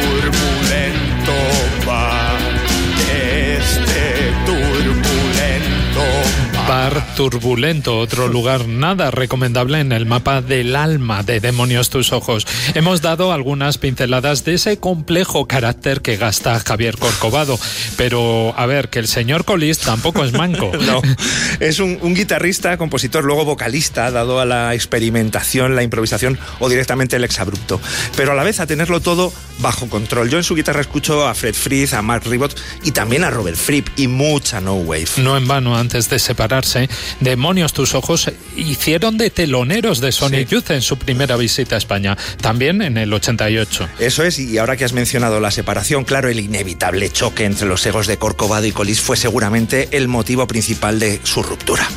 turbulento, 6.90 8.00
otro 8.00 8.28
lugar 8.28 8.68
nada 8.68 9.12
recomendable 9.12 9.80
en 9.80 9.92
el 9.92 10.08
mapa 10.08 10.42
del 10.42 10.76
alma 10.76 11.22
de 11.22 11.40
Demonios 11.40 11.92
tus 11.92 12.12
ojos. 12.12 12.48
Hemos 12.74 13.02
dado 13.02 13.32
algunas 13.32 13.78
pinceladas 13.78 14.46
de 14.46 14.56
ese 14.56 14.78
complejo 14.78 15.48
carácter 15.48 16.02
que 16.02 16.18
gasta 16.18 16.60
Javier 16.60 16.98
Corcovado, 16.98 17.60
pero 17.98 18.56
a 18.58 18.66
ver, 18.66 18.90
que 18.90 19.00
el 19.00 19.08
señor 19.08 19.46
Colís 19.46 19.80
tampoco 19.80 20.24
es 20.24 20.34
manco. 20.34 20.72
No, 20.82 21.00
es 21.60 21.80
un, 21.80 22.00
un 22.02 22.16
guitarrista, 22.16 22.76
compositor, 22.78 23.24
luego 23.24 23.46
vocalista, 23.46 24.10
dado 24.10 24.40
a 24.40 24.46
la 24.46 24.74
experimentación, 24.74 25.76
la 25.76 25.84
improvisación 25.84 26.40
o 26.60 26.70
directamente 26.70 27.16
el 27.16 27.24
exabrupto. 27.24 27.80
Pero 28.16 28.32
a 28.32 28.36
la 28.36 28.44
vez 28.44 28.60
a 28.60 28.66
tenerlo 28.66 29.00
todo 29.00 29.32
bajo 29.60 29.88
control. 29.88 30.30
Yo 30.30 30.38
en 30.38 30.44
su 30.44 30.56
guitarra 30.56 30.82
escucho 30.82 31.28
a 31.28 31.36
Fred 31.36 31.54
Frith, 31.54 31.94
a 31.94 32.02
Mark 32.02 32.24
Ribot 32.26 32.60
y 32.84 32.92
también 32.92 33.24
a 33.24 33.30
Robert 33.30 33.58
Fripp 33.58 33.88
y 33.96 34.08
mucha 34.08 34.60
no 34.60 34.76
wave. 34.76 35.08
No 35.18 35.38
en 35.38 35.48
vano, 35.48 35.78
antes 35.78 36.10
de 36.10 36.20
separarse, 36.20 36.71
Demonios 37.20 37.74
tus 37.74 37.94
ojos 37.96 38.32
hicieron 38.56 39.18
de 39.18 39.30
teloneros 39.30 40.00
de 40.02 40.12
Sonic 40.12 40.48
Sí. 40.50 40.56
Youth 40.56 40.72
en 40.72 40.82
su 40.82 40.98
primera 40.98 41.36
visita 41.38 41.76
a 41.76 41.78
España, 41.78 42.18
también 42.42 42.82
en 42.82 42.98
el 42.98 43.14
88. 43.14 43.90
Eso 44.00 44.24
es, 44.24 44.40
y 44.40 44.58
ahora 44.58 44.78
que 44.78 44.86
has 44.86 44.94
mencionado 44.94 45.40
la 45.40 45.52
separación, 45.52 46.04
claro, 46.04 46.30
el 46.30 46.40
inevitable 46.40 47.10
choque 47.10 47.46
entre 47.46 47.68
los 47.68 47.86
egos 47.86 48.08
de 48.08 48.18
Corcovado 48.18 48.66
y 48.66 48.72
Colís 48.72 49.02
fue 49.02 49.18
seguramente 49.18 49.90
el 49.92 50.08
motivo 50.08 50.48
principal 50.48 51.00
de 51.00 51.20
su 51.24 51.44
ruptura. 51.44 51.88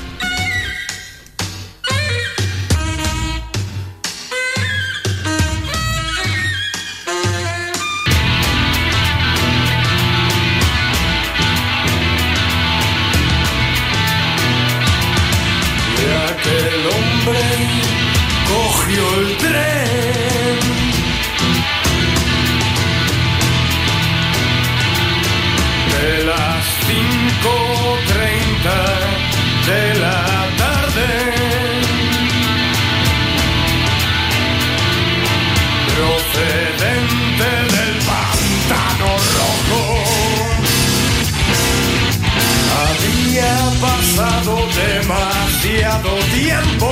Demasiado 44.77 46.11
tiempo 46.35 46.89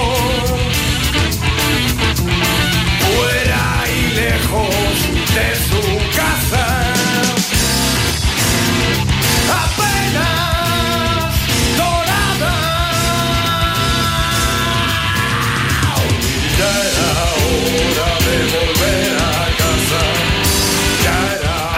fuera 3.00 3.84
y 3.88 4.14
lejos 4.14 4.74
de 5.34 5.48
su 5.68 5.82
casa. 6.16 6.66
Apenas 9.64 11.34
dorada. 11.76 12.54
Ya 16.58 16.72
era 16.88 17.10
hora 17.42 18.10
de 18.26 18.36
volver 18.52 18.71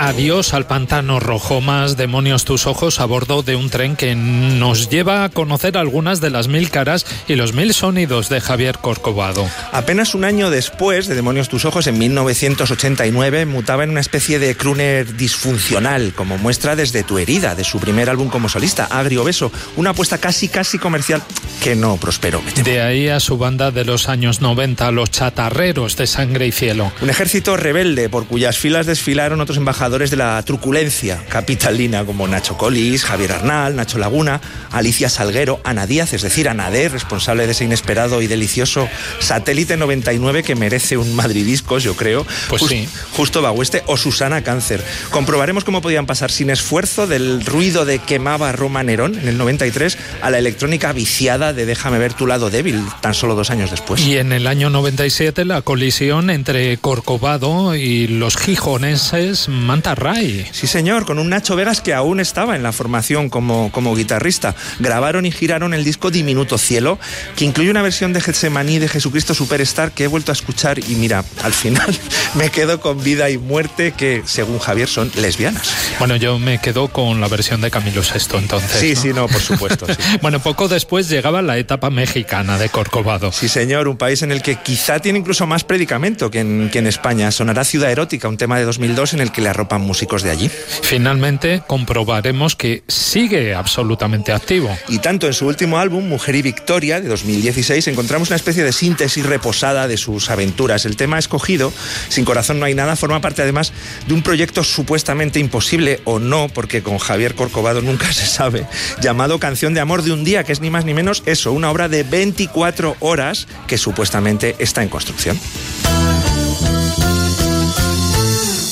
Adiós 0.04 0.52
al 0.52 0.66
pantano 0.66 1.18
rojo, 1.18 1.62
más 1.62 1.96
demonios 1.96 2.44
tus 2.44 2.66
ojos 2.66 3.00
a 3.00 3.06
bordo 3.06 3.42
de 3.42 3.56
un 3.56 3.70
tren 3.70 3.96
que 3.96 4.14
nos 4.14 4.90
lleva 4.90 5.24
a 5.24 5.30
conocer 5.30 5.78
algunas 5.78 6.20
de 6.20 6.28
las 6.28 6.46
mil 6.46 6.68
caras 6.68 7.06
y 7.26 7.36
los 7.36 7.54
mil 7.54 7.72
sonidos 7.72 8.28
de 8.28 8.42
Javier 8.42 8.76
Corcovado. 8.76 9.48
Apenas 9.72 10.14
un 10.14 10.24
año 10.24 10.50
después 10.50 11.06
de 11.06 11.14
Demonios 11.14 11.48
tus 11.48 11.64
ojos, 11.64 11.86
en 11.86 11.96
1989, 11.96 13.46
mutaba 13.46 13.82
en 13.82 13.90
una 13.92 14.00
especie 14.00 14.38
de 14.38 14.54
crooner 14.58 15.16
disfuncional, 15.16 16.12
como 16.14 16.36
muestra 16.36 16.76
desde 16.76 17.02
tu 17.02 17.16
herida, 17.16 17.54
de 17.54 17.64
su 17.64 17.80
primer 17.80 18.10
álbum 18.10 18.28
como 18.28 18.50
solista, 18.50 18.84
Agrio 18.84 19.24
Beso, 19.24 19.50
una 19.76 19.90
apuesta 19.90 20.18
casi 20.18 20.48
casi 20.48 20.78
comercial 20.78 21.22
que 21.62 21.76
no 21.76 21.96
prosperó. 21.96 22.42
De 22.62 22.82
ahí 22.82 23.08
a 23.08 23.20
su 23.20 23.38
banda 23.38 23.70
de 23.70 23.86
los 23.86 24.10
años 24.10 24.42
90, 24.42 24.90
los 24.90 25.10
chatarreros 25.10 25.96
de 25.96 26.06
sangre 26.06 26.46
y 26.46 26.52
cielo. 26.52 26.92
Un 27.00 27.08
ejército 27.08 27.56
rebelde 27.56 28.10
por 28.10 28.26
cuyas 28.26 28.58
filas 28.58 28.84
desfilaron 28.84 29.40
otros 29.40 29.56
embajadores 29.56 29.94
de 30.10 30.16
la 30.16 30.42
truculencia 30.44 31.18
capitalina 31.28 32.04
como 32.04 32.26
Nacho 32.28 32.56
Colís, 32.56 33.04
Javier 33.04 33.32
Arnal, 33.32 33.76
Nacho 33.76 33.98
Laguna, 33.98 34.40
Alicia 34.70 35.08
Salguero, 35.08 35.60
Ana 35.64 35.86
Díaz, 35.86 36.12
es 36.12 36.22
decir, 36.22 36.48
Ana 36.48 36.70
D, 36.70 36.88
responsable 36.88 37.46
de 37.46 37.52
ese 37.52 37.64
inesperado 37.64 38.22
y 38.22 38.26
delicioso 38.26 38.88
Satélite 39.20 39.76
99 39.76 40.42
que 40.42 40.54
merece 40.54 40.96
un 40.96 41.14
madridiscos, 41.14 41.82
yo 41.82 41.94
creo. 41.96 42.26
Pues 42.48 42.62
Jus- 42.62 42.68
sí. 42.68 42.88
Justo 43.12 43.42
Bagüeste 43.42 43.82
o 43.86 43.96
Susana 43.96 44.42
Cáncer. 44.42 44.82
Comprobaremos 45.10 45.64
cómo 45.64 45.80
podían 45.82 46.06
pasar 46.06 46.30
sin 46.30 46.50
esfuerzo 46.50 47.06
del 47.06 47.44
ruido 47.44 47.84
de 47.84 47.98
quemaba 47.98 48.52
Roma 48.52 48.82
Nerón 48.82 49.18
en 49.18 49.28
el 49.28 49.38
93 49.38 49.96
a 50.22 50.30
la 50.30 50.38
electrónica 50.38 50.92
viciada 50.92 51.52
de 51.52 51.64
Déjame 51.66 51.98
ver 51.98 52.12
tu 52.14 52.26
lado 52.26 52.50
débil, 52.50 52.82
tan 53.00 53.14
solo 53.14 53.34
dos 53.34 53.50
años 53.50 53.70
después. 53.70 54.00
Y 54.06 54.16
en 54.18 54.32
el 54.32 54.46
año 54.46 54.70
97 54.70 55.44
la 55.44 55.62
colisión 55.62 56.30
entre 56.30 56.76
Corcovado 56.78 57.74
y 57.74 58.06
los 58.06 58.36
gijoneses 58.36 59.48
Ray. 59.92 60.46
Sí, 60.52 60.66
señor, 60.66 61.04
con 61.04 61.18
un 61.18 61.28
Nacho 61.28 61.56
Vegas 61.56 61.82
que 61.82 61.92
aún 61.92 62.20
estaba 62.20 62.56
en 62.56 62.62
la 62.62 62.72
formación 62.72 63.28
como, 63.28 63.70
como 63.70 63.94
guitarrista. 63.94 64.54
Grabaron 64.78 65.26
y 65.26 65.30
giraron 65.30 65.74
el 65.74 65.84
disco 65.84 66.10
Diminuto 66.10 66.56
Cielo, 66.56 66.98
que 67.36 67.44
incluye 67.44 67.70
una 67.70 67.82
versión 67.82 68.12
de 68.12 68.20
Getsemaní 68.20 68.78
de 68.78 68.88
Jesucristo 68.88 69.34
Superstar 69.34 69.92
que 69.92 70.04
he 70.04 70.06
vuelto 70.06 70.32
a 70.32 70.34
escuchar 70.34 70.78
y 70.78 70.94
mira, 70.94 71.24
al 71.42 71.52
final 71.52 71.94
me 72.34 72.50
quedo 72.50 72.80
con 72.80 73.02
vida 73.02 73.28
y 73.28 73.36
muerte 73.36 73.92
que, 73.92 74.22
según 74.24 74.58
Javier, 74.58 74.88
son 74.88 75.10
lesbianas. 75.16 75.68
Bueno, 76.04 76.16
yo 76.16 76.38
me 76.38 76.58
quedo 76.58 76.88
con 76.88 77.20
la 77.20 77.28
versión 77.28 77.60
de 77.60 77.70
Camilo 77.70 78.02
VI 78.02 78.38
entonces. 78.38 78.80
Sí, 78.80 78.94
¿no? 78.94 79.00
sí, 79.00 79.08
no, 79.12 79.28
por 79.28 79.40
supuesto. 79.40 79.86
sí. 79.86 79.94
Bueno, 80.22 80.40
poco 80.40 80.68
después 80.68 81.08
llegaba 81.08 81.42
la 81.42 81.58
etapa 81.58 81.90
mexicana 81.90 82.58
de 82.58 82.68
Corcovado. 82.68 83.32
Sí, 83.32 83.48
señor, 83.48 83.88
un 83.88 83.96
país 83.96 84.22
en 84.22 84.30
el 84.30 84.42
que 84.42 84.56
quizá 84.56 85.00
tiene 85.00 85.18
incluso 85.18 85.46
más 85.46 85.64
predicamento 85.64 86.30
que 86.30 86.40
en, 86.40 86.70
que 86.70 86.78
en 86.78 86.86
España. 86.86 87.30
Sonará 87.30 87.64
Ciudad 87.64 87.90
Erótica, 87.90 88.28
un 88.28 88.36
tema 88.36 88.58
de 88.58 88.64
2002 88.64 89.14
en 89.14 89.20
el 89.20 89.32
que 89.32 89.40
le 89.40 89.48
arropa 89.48 89.64
sepan 89.64 89.80
músicos 89.80 90.22
de 90.22 90.30
allí. 90.30 90.50
Finalmente 90.82 91.62
comprobaremos 91.66 92.54
que 92.54 92.84
sigue 92.86 93.54
absolutamente 93.54 94.30
activo. 94.32 94.76
Y 94.88 94.98
tanto 94.98 95.26
en 95.26 95.32
su 95.32 95.46
último 95.46 95.78
álbum, 95.78 96.06
Mujer 96.06 96.34
y 96.34 96.42
Victoria, 96.42 97.00
de 97.00 97.08
2016, 97.08 97.88
encontramos 97.88 98.28
una 98.28 98.36
especie 98.36 98.62
de 98.62 98.72
síntesis 98.72 99.24
reposada 99.24 99.88
de 99.88 99.96
sus 99.96 100.28
aventuras. 100.28 100.84
El 100.84 100.96
tema 100.96 101.18
escogido, 101.18 101.72
Sin 102.08 102.26
corazón 102.26 102.60
no 102.60 102.66
hay 102.66 102.74
nada, 102.74 102.94
forma 102.96 103.20
parte 103.22 103.40
además 103.40 103.72
de 104.06 104.12
un 104.12 104.22
proyecto 104.22 104.62
supuestamente 104.64 105.38
imposible 105.40 105.83
o 106.04 106.18
no, 106.18 106.48
porque 106.48 106.82
con 106.82 106.98
Javier 106.98 107.34
Corcovado 107.34 107.82
nunca 107.82 108.12
se 108.12 108.26
sabe, 108.26 108.66
llamado 109.00 109.38
Canción 109.38 109.74
de 109.74 109.80
Amor 109.80 110.02
de 110.02 110.12
un 110.12 110.24
Día, 110.24 110.44
que 110.44 110.52
es 110.52 110.60
ni 110.60 110.70
más 110.70 110.84
ni 110.84 110.94
menos 110.94 111.22
eso, 111.26 111.52
una 111.52 111.70
obra 111.70 111.88
de 111.88 112.02
24 112.02 112.96
horas 113.00 113.46
que 113.66 113.78
supuestamente 113.78 114.56
está 114.58 114.82
en 114.82 114.88
construcción. 114.88 115.38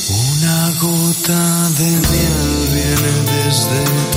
Una 0.09 0.71
gota 0.81 1.71
de 1.79 1.85
miel 1.85 2.69
viene 2.73 3.13
desde 3.47 4.12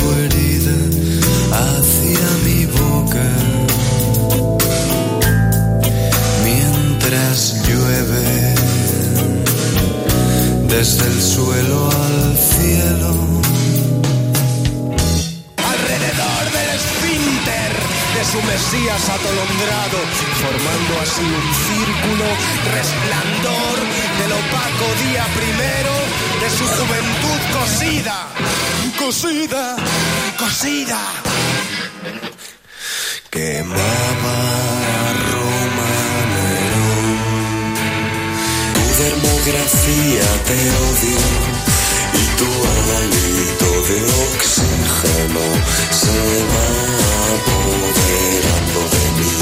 desde 10.78 11.08
el 11.08 11.22
suelo 11.22 11.90
al 11.90 12.38
cielo. 12.38 13.12
alrededor 15.72 16.44
del 16.52 16.70
esfínter 16.80 17.72
de 18.16 18.24
su 18.32 18.40
Mesías 18.44 19.04
atolondrado, 19.18 20.00
formando 20.44 20.94
así 21.02 21.26
un 21.42 21.48
círculo 21.70 22.28
resplandor 22.76 23.78
del 24.20 24.32
opaco 24.42 24.88
día 25.06 25.26
primero 25.42 25.94
de 26.42 26.50
su 26.58 26.66
juventud 26.78 27.40
cosida, 27.58 28.18
cosida, 29.00 29.78
cosida. 30.38 31.02
Quemaba 33.30 34.75
dermografía 38.98 40.28
te 40.46 40.58
odio 40.88 41.26
y 42.14 42.26
tu 42.40 42.50
hálito 42.96 43.70
de 43.90 43.98
oxígeno 44.32 45.46
se 45.92 46.20
va 46.52 46.70
apoderando 47.36 48.82
de 48.94 49.04
mí. 49.18 49.36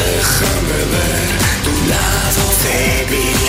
Déjame 0.00 0.78
ver 0.94 1.28
tu 1.64 1.74
lado 1.92 2.44
débil, 2.64 3.40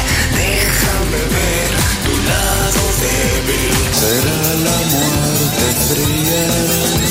déjame 0.41 1.21
ver 1.35 1.69
tu 2.05 2.13
lado 2.29 2.83
débil. 3.03 3.75
Será 4.01 4.41
la 4.67 4.77
muerte 4.93 5.65
fría 5.87 7.10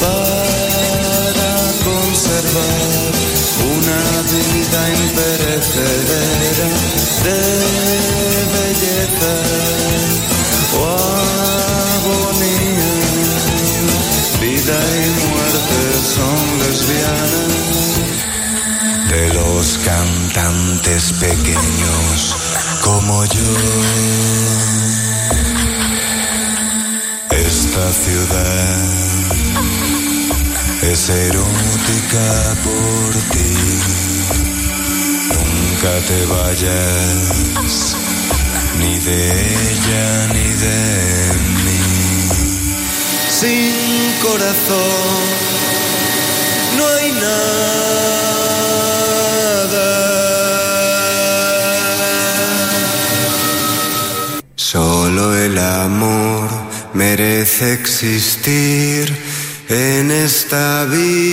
para 0.00 1.50
conservar 1.84 3.12
una 3.76 4.02
vida 4.32 4.80
imperecedera 5.04 6.68
de 7.24 7.42
belleza 8.54 9.34
o 10.78 10.82
agonía. 12.00 12.92
Vida 14.40 14.78
y 14.96 15.08
muerte 15.28 15.80
son 16.14 16.38
lesbianas 16.60 17.60
de 19.10 19.24
los 19.34 19.64
cantantes 19.78 21.02
pequeños 21.12 22.36
como 22.82 23.24
yo. 23.26 23.52
Esta 27.30 27.92
ciudad 27.92 29.29
es 30.92 31.08
erótica 31.08 32.56
por 32.64 33.12
ti. 33.30 33.54
Nunca 35.34 35.92
te 36.08 36.18
vayas, 36.26 37.96
ni 38.78 38.98
de 38.98 39.30
ella 39.70 40.28
ni 40.34 40.48
de 40.64 40.80
mí. 41.64 41.82
Sin 43.28 43.72
corazón 44.20 45.20
no 46.76 46.84
hay 46.86 47.08
nada. 47.12 47.50
Solo 54.56 55.36
el 55.36 55.56
amor 55.56 56.48
merece 56.94 57.74
existir 57.74 59.29
en 59.70 60.10
esta 60.10 60.84
vida 60.86 61.26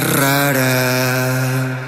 rara. 0.00 1.80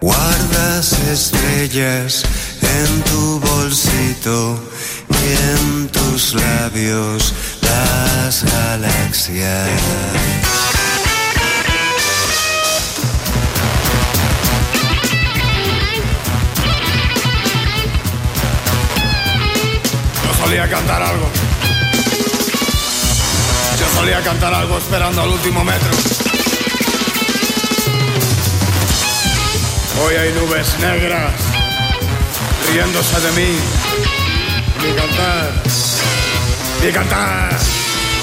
Guardas 0.00 0.98
estrellas 1.08 2.24
en 2.60 3.02
tu 3.02 3.38
bolsito 3.38 4.60
y 5.08 5.28
en 5.54 5.88
tus 5.88 6.34
labios 6.34 7.32
las 7.62 8.42
galaxias. 8.42 9.68
Solía 20.42 20.68
cantar 20.68 21.02
algo. 21.02 21.49
Solía 24.00 24.22
cantar 24.22 24.54
algo 24.54 24.78
esperando 24.78 25.20
al 25.20 25.28
último 25.28 25.62
metro. 25.62 25.90
Hoy 30.02 30.14
hay 30.14 30.32
nubes 30.32 30.78
negras 30.78 31.34
riéndose 32.72 33.20
de 33.20 33.32
mí. 33.32 33.58
Ni 34.82 34.94
cantar. 34.94 35.52
Ni 36.82 36.92
cantar. 36.92 37.79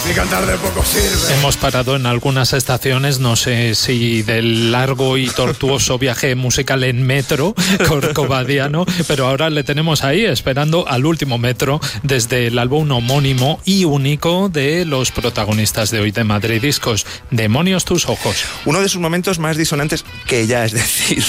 Ni 0.07 0.13
cantar 0.13 0.45
de 0.45 0.55
poco 0.57 0.85
sirve. 0.85 1.33
Hemos 1.33 1.57
parado 1.57 1.97
en 1.97 2.05
algunas 2.05 2.53
estaciones, 2.53 3.19
no 3.19 3.35
sé 3.35 3.75
si 3.75 4.23
del 4.23 4.71
largo 4.71 5.17
y 5.17 5.27
tortuoso 5.27 5.97
viaje 5.97 6.33
musical 6.35 6.85
en 6.85 7.03
metro 7.03 7.53
corcovadiano, 7.89 8.85
pero 9.07 9.27
ahora 9.27 9.49
le 9.49 9.65
tenemos 9.65 10.05
ahí 10.05 10.23
esperando 10.23 10.87
al 10.87 11.05
último 11.05 11.37
metro 11.37 11.81
desde 12.03 12.47
el 12.47 12.57
álbum 12.57 12.89
homónimo 12.91 13.59
y 13.65 13.83
único 13.83 14.47
de 14.47 14.85
los 14.85 15.11
protagonistas 15.11 15.91
de 15.91 15.99
hoy 15.99 16.11
de 16.11 16.23
Madrid 16.23 16.61
Discos, 16.61 17.05
Demonios 17.29 17.83
tus 17.83 18.07
ojos. 18.07 18.45
Uno 18.63 18.79
de 18.79 18.87
sus 18.87 19.01
momentos 19.01 19.39
más 19.39 19.57
disonantes 19.57 20.05
que 20.25 20.47
ya 20.47 20.63
es 20.63 20.71
decir. 20.71 21.25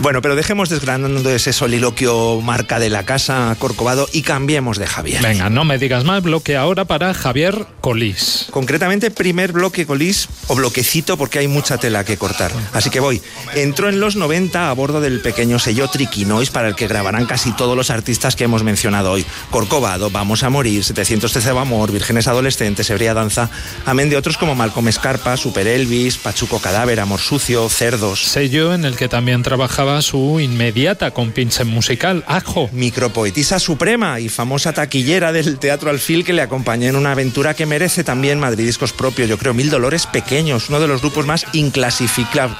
Bueno, 0.00 0.22
pero 0.22 0.36
dejemos 0.36 0.68
desgranando 0.68 1.28
ese 1.30 1.52
soliloquio 1.52 2.40
marca 2.40 2.78
de 2.78 2.88
la 2.88 3.04
casa 3.04 3.54
Corcovado 3.58 4.08
y 4.12 4.22
cambiemos 4.22 4.78
de 4.78 4.86
Javier. 4.86 5.20
Venga, 5.20 5.50
no 5.50 5.64
me 5.64 5.76
digas 5.76 6.04
más, 6.04 6.22
bloque 6.22 6.56
ahora 6.56 6.84
para 6.84 7.12
Javier 7.14 7.66
Colís. 7.80 8.46
Concretamente, 8.50 9.10
primer 9.10 9.50
bloque 9.50 9.86
Colís 9.86 10.28
o 10.46 10.54
bloquecito 10.54 11.16
porque 11.16 11.40
hay 11.40 11.48
mucha 11.48 11.78
tela 11.78 12.04
que 12.04 12.16
cortar. 12.16 12.52
Así 12.72 12.90
que 12.90 13.00
voy. 13.00 13.20
Entró 13.56 13.88
en 13.88 13.98
los 13.98 14.14
90 14.14 14.70
a 14.70 14.72
bordo 14.72 15.00
del 15.00 15.20
pequeño 15.20 15.58
sello 15.58 15.88
Triquinois 15.88 16.50
para 16.50 16.68
el 16.68 16.76
que 16.76 16.86
grabarán 16.86 17.26
casi 17.26 17.50
todos 17.52 17.76
los 17.76 17.90
artistas 17.90 18.36
que 18.36 18.44
hemos 18.44 18.62
mencionado 18.62 19.10
hoy. 19.10 19.26
Corcovado, 19.50 20.10
Vamos 20.10 20.44
a 20.44 20.50
morir, 20.50 20.84
713 20.84 21.52
de 21.52 21.58
amor, 21.58 21.90
Vírgenes 21.90 22.28
adolescentes, 22.28 22.88
Hebrea 22.88 23.14
danza, 23.14 23.50
amén 23.84 24.10
de 24.10 24.16
otros 24.16 24.36
como 24.36 24.54
Malcolm 24.54 24.86
Escarpa, 24.88 25.36
Super 25.36 25.66
Elvis, 25.66 26.18
Pachuco 26.18 26.60
Cadáver, 26.60 27.00
Amor 27.00 27.20
sucio, 27.20 27.68
Cerdos. 27.68 28.22
Sello 28.22 28.74
en 28.74 28.84
el 28.84 28.96
que 28.96 29.08
también 29.08 29.42
trabajaba 29.42 29.87
su 30.02 30.38
inmediata 30.40 31.10
compinche 31.12 31.64
musical, 31.64 32.22
Ajo. 32.26 32.68
Micropoetisa 32.72 33.58
suprema 33.58 34.20
y 34.20 34.28
famosa 34.28 34.72
taquillera 34.72 35.32
del 35.32 35.58
Teatro 35.58 35.90
Alfil 35.90 36.24
que 36.24 36.32
le 36.32 36.42
acompañó 36.42 36.88
en 36.88 36.96
una 36.96 37.12
aventura 37.12 37.54
que 37.54 37.66
merece 37.66 38.04
también 38.04 38.38
Madridiscos 38.38 38.92
propios, 38.92 39.28
yo 39.28 39.38
creo, 39.38 39.54
Mil 39.54 39.70
Dolores 39.70 40.06
Pequeños, 40.06 40.68
uno 40.68 40.80
de 40.80 40.88
los 40.88 41.00
grupos 41.00 41.26
más 41.26 41.46
inclasificables, 41.52 42.58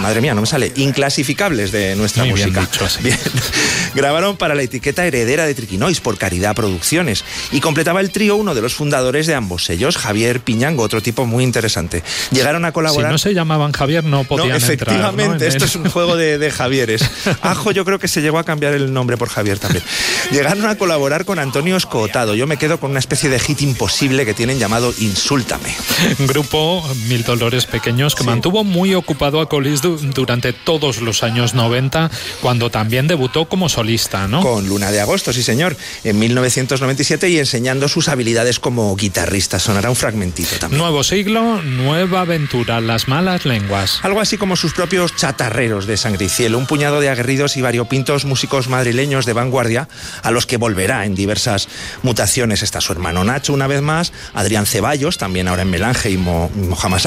madre 0.00 0.20
mía, 0.20 0.34
no 0.34 0.40
me 0.40 0.46
sale, 0.46 0.72
inclasificables 0.76 1.72
de 1.72 1.94
nuestra 1.96 2.24
Muy 2.24 2.34
bien 2.34 2.52
música. 2.52 2.68
dicho, 2.70 2.88
sí. 2.88 3.02
Bien. 3.02 3.18
Grabaron 3.94 4.36
para 4.36 4.54
la 4.54 4.62
etiqueta 4.62 5.06
heredera 5.06 5.46
de 5.46 5.54
Triquinois 5.54 6.00
por 6.00 6.18
Caridad 6.18 6.54
Producciones 6.54 7.24
y 7.52 7.60
completaba 7.60 8.00
el 8.00 8.10
trío 8.10 8.36
uno 8.36 8.54
de 8.54 8.60
los 8.60 8.74
fundadores 8.74 9.26
de 9.26 9.34
ambos 9.34 9.64
sellos, 9.64 9.96
Javier 9.96 10.40
Piñango, 10.40 10.82
otro 10.82 11.00
tipo 11.02 11.26
muy 11.26 11.44
interesante. 11.44 12.02
Llegaron 12.30 12.64
a 12.64 12.68
Si 12.68 12.74
colaborar 12.74 13.12
no 13.12 13.18
se 13.18 13.34
llamaban 13.34 13.72
Javier, 13.72 14.04
no 14.04 14.24
podían 14.24 14.48
no, 14.50 14.56
efectivamente, 14.56 15.22
entrar. 15.22 15.38
¿no? 15.38 15.44
En 15.44 15.48
esto 15.48 15.64
es 15.64 15.76
un 15.76 15.90
juego 15.90 16.16
de, 16.16 16.39
de 16.40 16.50
Javieres. 16.50 17.02
Ajo 17.42 17.70
yo 17.70 17.84
creo 17.84 17.98
que 17.98 18.08
se 18.08 18.22
llegó 18.22 18.38
a 18.38 18.44
cambiar 18.44 18.74
el 18.74 18.92
nombre 18.92 19.16
por 19.16 19.28
Javier 19.28 19.58
también. 19.58 19.84
Llegaron 20.32 20.66
a 20.66 20.76
colaborar 20.76 21.24
con 21.24 21.38
Antonio 21.38 21.76
Escotado. 21.76 22.34
Yo 22.34 22.46
me 22.46 22.56
quedo 22.56 22.80
con 22.80 22.90
una 22.90 22.98
especie 22.98 23.30
de 23.30 23.38
hit 23.38 23.62
imposible 23.62 24.24
que 24.24 24.34
tienen 24.34 24.58
llamado 24.58 24.92
Insúltame. 24.98 25.74
Grupo 26.20 26.82
Mil 27.08 27.22
Dolores 27.22 27.66
Pequeños 27.66 28.14
que 28.14 28.24
mantuvo 28.24 28.64
muy 28.64 28.94
ocupado 28.94 29.40
a 29.40 29.48
Colis 29.48 29.82
durante 29.82 30.52
todos 30.52 31.00
los 31.00 31.22
años 31.22 31.54
90, 31.54 32.10
cuando 32.40 32.70
también 32.70 33.06
debutó 33.06 33.46
como 33.46 33.68
solista, 33.68 34.28
¿no? 34.28 34.42
Con 34.42 34.68
Luna 34.68 34.90
de 34.90 35.00
Agosto, 35.00 35.32
sí 35.32 35.42
señor, 35.42 35.76
en 36.04 36.18
1997 36.18 37.28
y 37.28 37.38
enseñando 37.38 37.88
sus 37.88 38.08
habilidades 38.08 38.58
como 38.60 38.94
guitarrista. 38.96 39.58
Sonará 39.58 39.90
un 39.90 39.96
fragmentito 39.96 40.56
también. 40.58 40.80
Nuevo 40.80 41.02
siglo, 41.02 41.62
nueva 41.62 42.22
aventura, 42.22 42.80
las 42.80 43.08
malas 43.08 43.44
lenguas. 43.44 44.00
Algo 44.02 44.20
así 44.20 44.38
como 44.38 44.56
sus 44.56 44.72
propios 44.72 45.14
chatarreros 45.16 45.86
de 45.86 45.96
sangre 45.96 46.19
un 46.54 46.66
puñado 46.66 47.00
de 47.00 47.08
aguerridos 47.08 47.56
y 47.56 47.62
variopintos 47.62 48.24
músicos 48.24 48.68
madrileños 48.68 49.24
de 49.24 49.32
vanguardia 49.32 49.88
a 50.22 50.30
los 50.30 50.44
que 50.46 50.58
volverá 50.58 51.06
en 51.06 51.14
diversas 51.14 51.68
mutaciones 52.02 52.62
está 52.62 52.80
su 52.80 52.92
hermano 52.92 53.24
Nacho 53.24 53.52
una 53.52 53.66
vez 53.66 53.80
más, 53.80 54.12
Adrián 54.34 54.66
Ceballos, 54.66 55.16
también 55.16 55.48
ahora 55.48 55.62
en 55.62 55.70
Melange 55.70 56.10
y 56.10 56.18
Mo 56.18 56.50
Mohamed 56.54 57.00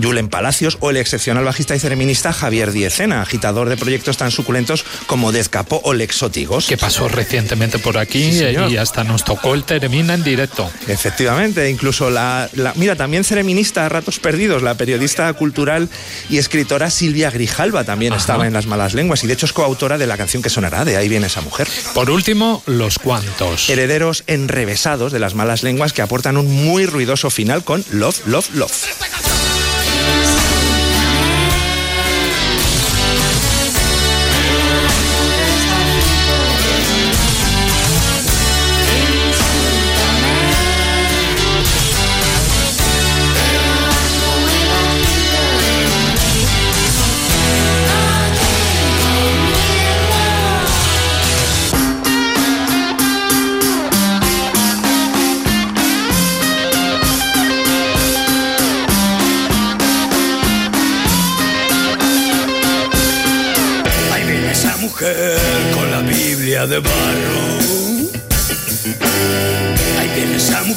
Julen 0.00 0.28
Palacios 0.28 0.76
o 0.80 0.90
el 0.90 0.98
excepcional 0.98 1.44
bajista 1.44 1.74
y 1.74 1.78
cereminista 1.78 2.32
Javier 2.32 2.72
Diecena, 2.72 3.22
agitador 3.22 3.68
de 3.68 3.76
proyectos 3.76 4.18
tan 4.18 4.30
suculentos 4.30 4.84
como 5.06 5.32
Dezcapo 5.32 5.80
o 5.84 5.94
Lexótigos. 5.94 6.66
Que 6.66 6.76
pasó 6.76 7.08
recientemente 7.08 7.78
por 7.78 7.96
aquí 7.96 8.30
y 8.68 8.76
hasta 8.76 9.04
nos 9.04 9.24
tocó 9.24 9.54
el 9.54 9.64
Teremina 9.64 10.14
en 10.14 10.22
directo. 10.22 10.70
Efectivamente, 10.86 11.70
incluso 11.70 12.10
la, 12.10 12.50
Mira, 12.74 12.96
también 12.96 13.24
cereminista 13.24 13.86
a 13.86 13.88
ratos 13.88 14.18
perdidos, 14.18 14.62
la 14.62 14.74
periodista 14.74 15.32
cultural 15.32 15.88
y 16.28 16.38
escritora 16.38 16.90
Silvia 16.90 17.30
Grijalva 17.30 17.84
también 17.84 18.12
estaba 18.34 18.48
en 18.48 18.52
Las 18.52 18.66
Malas 18.66 18.94
Lenguas 18.94 19.22
y 19.22 19.28
de 19.28 19.34
hecho 19.34 19.46
es 19.46 19.52
coautora 19.52 19.96
de 19.96 20.08
la 20.08 20.16
canción 20.16 20.42
que 20.42 20.50
sonará, 20.50 20.84
de 20.84 20.96
ahí 20.96 21.08
viene 21.08 21.28
esa 21.28 21.40
mujer. 21.40 21.68
Por 21.94 22.10
último, 22.10 22.62
los 22.66 22.98
cuantos. 22.98 23.70
Herederos 23.70 24.24
enrevesados 24.26 25.12
de 25.12 25.20
las 25.20 25.34
malas 25.34 25.62
lenguas 25.62 25.92
que 25.92 26.02
aportan 26.02 26.36
un 26.36 26.50
muy 26.50 26.86
ruidoso 26.86 27.30
final 27.30 27.62
con 27.62 27.84
Love, 27.92 28.26
Love, 28.26 28.50
Love. 28.54 29.43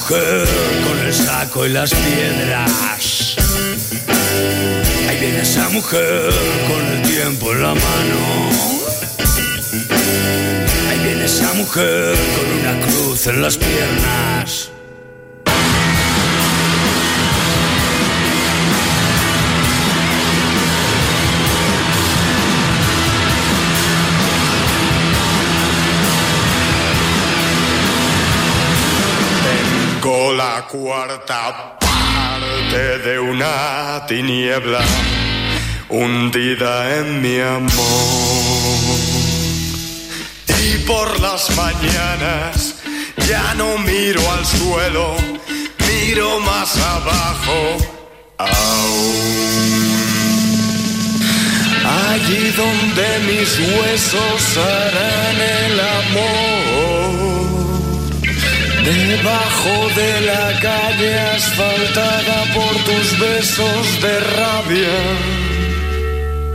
Mujer 0.09 0.47
con 0.87 0.99
el 0.99 1.13
saco 1.13 1.65
y 1.65 1.69
las 1.69 1.93
piedras. 1.93 3.35
Ahí 5.09 5.19
viene 5.19 5.41
esa 5.41 5.67
mujer 5.69 6.31
con 6.65 6.85
el 6.85 7.01
tiempo 7.01 7.51
en 7.51 7.61
la 7.61 7.73
mano. 7.73 8.49
Ahí 10.89 10.99
viene 11.03 11.25
esa 11.25 11.53
mujer 11.55 12.15
con 12.35 12.59
una 12.59 12.85
cruz 12.85 13.27
en 13.27 13.41
las 13.41 13.57
piernas. 13.57 14.76
Cuarta 30.83 31.77
parte 31.79 32.99
de 32.99 33.19
una 33.19 34.05
tiniebla 34.07 34.83
hundida 35.89 36.97
en 36.97 37.21
mi 37.21 37.39
amor. 37.39 38.97
Y 40.63 40.77
por 40.85 41.19
las 41.19 41.49
mañanas 41.55 42.75
ya 43.27 43.53
no 43.55 43.77
miro 43.79 44.21
al 44.31 44.45
suelo, 44.45 45.15
miro 45.87 46.39
más 46.41 46.77
abajo. 46.77 47.59
Allí 52.09 52.51
donde 52.51 53.07
mis 53.27 53.59
huesos 53.59 54.57
harán 54.57 55.41
el 55.41 55.79
amor 55.79 57.26
Debajo 58.87 59.89
de 59.97 60.21
la 60.21 60.59
calle 60.61 61.19
asfaltada 61.19 62.45
por 62.53 62.73
tus 62.85 63.19
besos 63.19 64.01
de 64.01 64.19
rabia, 64.21 64.97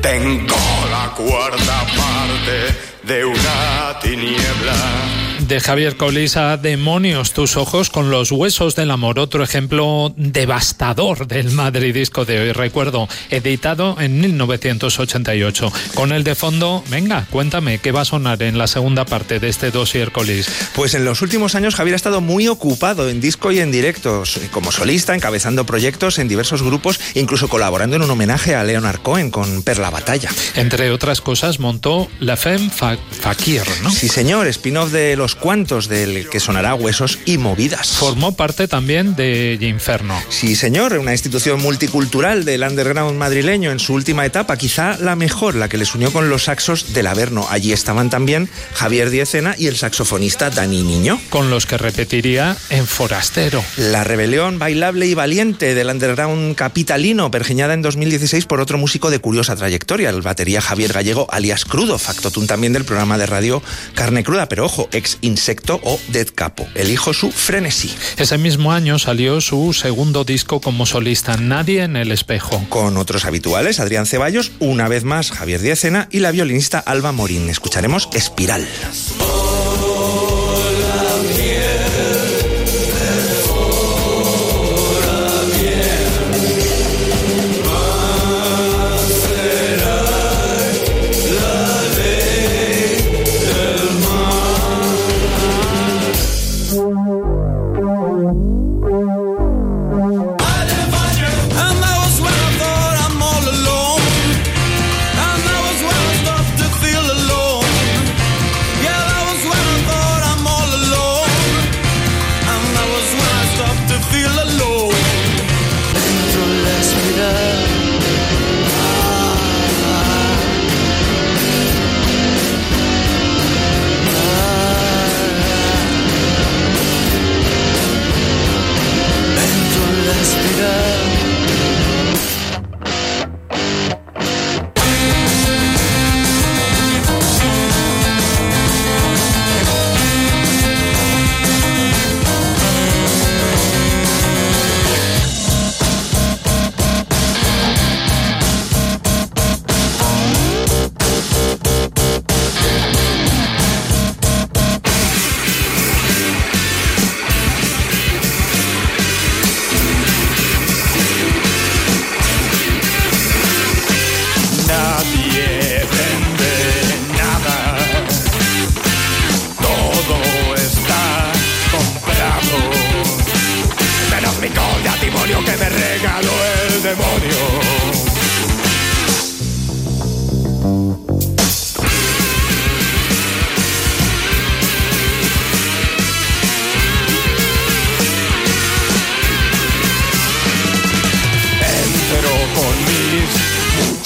tengo 0.00 0.56
la 0.90 1.12
cuarta 1.14 1.84
parte 1.94 2.58
de 3.02 3.26
una 3.26 3.98
tiniebla 4.00 5.31
de 5.48 5.60
Javier 5.60 5.96
Colisa, 5.96 6.56
Demonios 6.56 7.32
tus 7.32 7.56
ojos 7.56 7.90
con 7.90 8.10
los 8.10 8.30
huesos 8.30 8.76
del 8.76 8.90
amor, 8.90 9.18
otro 9.18 9.42
ejemplo 9.42 10.12
devastador 10.16 11.26
del 11.26 11.50
madridisco 11.50 12.24
de 12.24 12.40
hoy. 12.40 12.52
Recuerdo, 12.52 13.08
editado 13.30 13.96
en 14.00 14.20
1988. 14.20 15.72
Con 15.94 16.12
el 16.12 16.24
de 16.24 16.34
fondo, 16.34 16.84
venga, 16.88 17.26
cuéntame, 17.30 17.78
¿qué 17.78 17.92
va 17.92 18.02
a 18.02 18.04
sonar 18.04 18.42
en 18.42 18.58
la 18.58 18.66
segunda 18.66 19.04
parte 19.04 19.40
de 19.40 19.48
este 19.48 19.70
dossier 19.70 20.12
Colis? 20.12 20.48
Pues 20.74 20.94
en 20.94 21.04
los 21.04 21.22
últimos 21.22 21.54
años 21.54 21.74
Javier 21.74 21.94
ha 21.94 21.96
estado 21.96 22.20
muy 22.20 22.48
ocupado 22.48 23.08
en 23.08 23.20
disco 23.20 23.52
y 23.52 23.60
en 23.60 23.72
directos, 23.72 24.40
como 24.50 24.72
solista, 24.72 25.14
encabezando 25.14 25.66
proyectos 25.66 26.18
en 26.18 26.28
diversos 26.28 26.62
grupos, 26.62 27.00
incluso 27.14 27.48
colaborando 27.48 27.96
en 27.96 28.02
un 28.02 28.10
homenaje 28.10 28.54
a 28.54 28.64
Leonard 28.64 29.00
Cohen 29.00 29.30
con 29.30 29.62
Per 29.62 29.78
la 29.78 29.90
Batalla. 29.90 30.30
Entre 30.56 30.90
otras 30.90 31.20
cosas, 31.20 31.58
montó 31.58 32.08
La 32.20 32.36
Femme 32.36 32.70
Fakir, 32.70 33.62
¿no? 33.82 33.90
Sí, 33.90 34.08
señor, 34.08 34.46
spin-off 34.46 34.92
de 34.92 35.16
los 35.16 35.31
cuantos 35.34 35.88
del 35.88 36.28
que 36.28 36.40
sonará 36.40 36.74
Huesos 36.74 37.18
y 37.24 37.38
Movidas. 37.38 37.92
Formó 37.92 38.36
parte 38.36 38.68
también 38.68 39.16
de 39.16 39.58
Inferno. 39.60 40.20
Sí, 40.28 40.56
señor, 40.56 40.98
una 40.98 41.12
institución 41.12 41.60
multicultural 41.60 42.44
del 42.44 42.62
underground 42.62 43.16
madrileño 43.18 43.70
en 43.70 43.78
su 43.78 43.94
última 43.94 44.26
etapa, 44.26 44.56
quizá 44.56 44.96
la 44.98 45.16
mejor, 45.16 45.54
la 45.54 45.68
que 45.68 45.78
les 45.78 45.94
unió 45.94 46.12
con 46.12 46.28
los 46.28 46.44
saxos 46.44 46.92
del 46.92 47.06
Averno. 47.06 47.46
Allí 47.50 47.72
estaban 47.72 48.10
también 48.10 48.48
Javier 48.74 49.10
Diecena 49.10 49.54
y 49.58 49.66
el 49.66 49.76
saxofonista 49.76 50.50
Dani 50.50 50.82
Niño. 50.82 51.20
Con 51.30 51.50
los 51.50 51.66
que 51.66 51.78
repetiría 51.78 52.56
en 52.70 52.86
Forastero. 52.86 53.64
La 53.76 54.04
rebelión 54.04 54.58
bailable 54.58 55.06
y 55.06 55.14
valiente 55.14 55.74
del 55.74 55.88
underground 55.88 56.54
capitalino, 56.54 57.30
pergeñada 57.30 57.74
en 57.74 57.82
2016 57.82 58.46
por 58.46 58.60
otro 58.60 58.78
músico 58.78 59.10
de 59.10 59.18
curiosa 59.18 59.56
trayectoria, 59.56 60.10
el 60.10 60.22
batería 60.22 60.60
Javier 60.60 60.92
Gallego, 60.92 61.26
alias 61.30 61.64
Crudo, 61.64 61.98
factotum 61.98 62.46
también 62.46 62.72
del 62.72 62.84
programa 62.84 63.18
de 63.18 63.26
radio 63.26 63.62
Carne 63.94 64.24
Cruda, 64.24 64.48
pero 64.48 64.64
ojo, 64.64 64.88
ex 64.92 65.18
Insecto 65.22 65.80
o 65.82 65.98
Dead 66.08 66.28
Capo. 66.34 66.68
Elijo 66.74 67.14
su 67.14 67.32
frenesí. 67.32 67.92
Ese 68.16 68.38
mismo 68.38 68.72
año 68.72 68.98
salió 68.98 69.40
su 69.40 69.72
segundo 69.72 70.24
disco 70.24 70.60
como 70.60 70.86
solista, 70.86 71.36
Nadie 71.36 71.82
en 71.82 71.96
el 71.96 72.12
espejo. 72.12 72.64
Con 72.68 72.96
otros 72.96 73.24
habituales, 73.24 73.80
Adrián 73.80 74.06
Ceballos, 74.06 74.52
una 74.58 74.88
vez 74.88 75.04
más 75.04 75.30
Javier 75.30 75.60
Diecena 75.60 76.08
y 76.10 76.20
la 76.20 76.30
violinista 76.30 76.78
Alba 76.78 77.12
Morín. 77.12 77.48
Escucharemos 77.48 78.08
Espiral. 78.12 78.66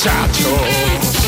muchachos. 0.06 1.25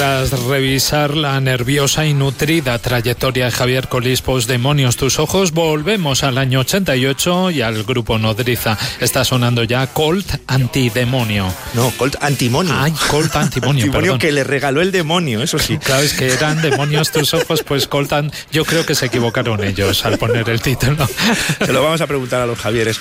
Tras 0.00 0.30
revisar 0.44 1.14
la 1.14 1.38
nerviosa 1.42 2.06
y 2.06 2.14
nutrida 2.14 2.78
trayectoria 2.78 3.44
de 3.44 3.50
Javier 3.50 3.86
Colispos, 3.88 4.46
Demonios 4.46 4.96
tus 4.96 5.18
ojos, 5.18 5.52
volvemos 5.52 6.22
al 6.24 6.38
año 6.38 6.60
88 6.60 7.50
y 7.50 7.60
al 7.60 7.82
grupo 7.84 8.18
Nodriza. 8.18 8.78
Está 8.98 9.26
sonando 9.26 9.62
ya 9.62 9.86
Colt 9.88 10.26
Antidemonio. 10.46 11.52
No, 11.74 11.90
Colt 11.98 12.16
Antimonio. 12.22 12.72
Ay, 12.74 12.94
Colt 13.08 13.36
Antimonio, 13.36 13.84
Antimonio 13.88 14.18
que 14.18 14.32
le 14.32 14.42
regaló 14.42 14.80
el 14.80 14.90
demonio, 14.90 15.42
eso 15.42 15.58
sí. 15.58 15.76
Claro, 15.76 16.00
es 16.00 16.14
que 16.14 16.32
eran 16.32 16.62
Demonios 16.62 17.12
tus 17.12 17.34
ojos, 17.34 17.62
pues 17.62 17.86
Colt 17.86 18.10
An- 18.14 18.32
Yo 18.50 18.64
creo 18.64 18.86
que 18.86 18.94
se 18.94 19.04
equivocaron 19.04 19.62
ellos 19.62 20.06
al 20.06 20.16
poner 20.16 20.48
el 20.48 20.62
título. 20.62 21.06
Se 21.58 21.74
lo 21.74 21.82
vamos 21.82 22.00
a 22.00 22.06
preguntar 22.06 22.40
a 22.40 22.46
los 22.46 22.58
Javieres. 22.58 22.98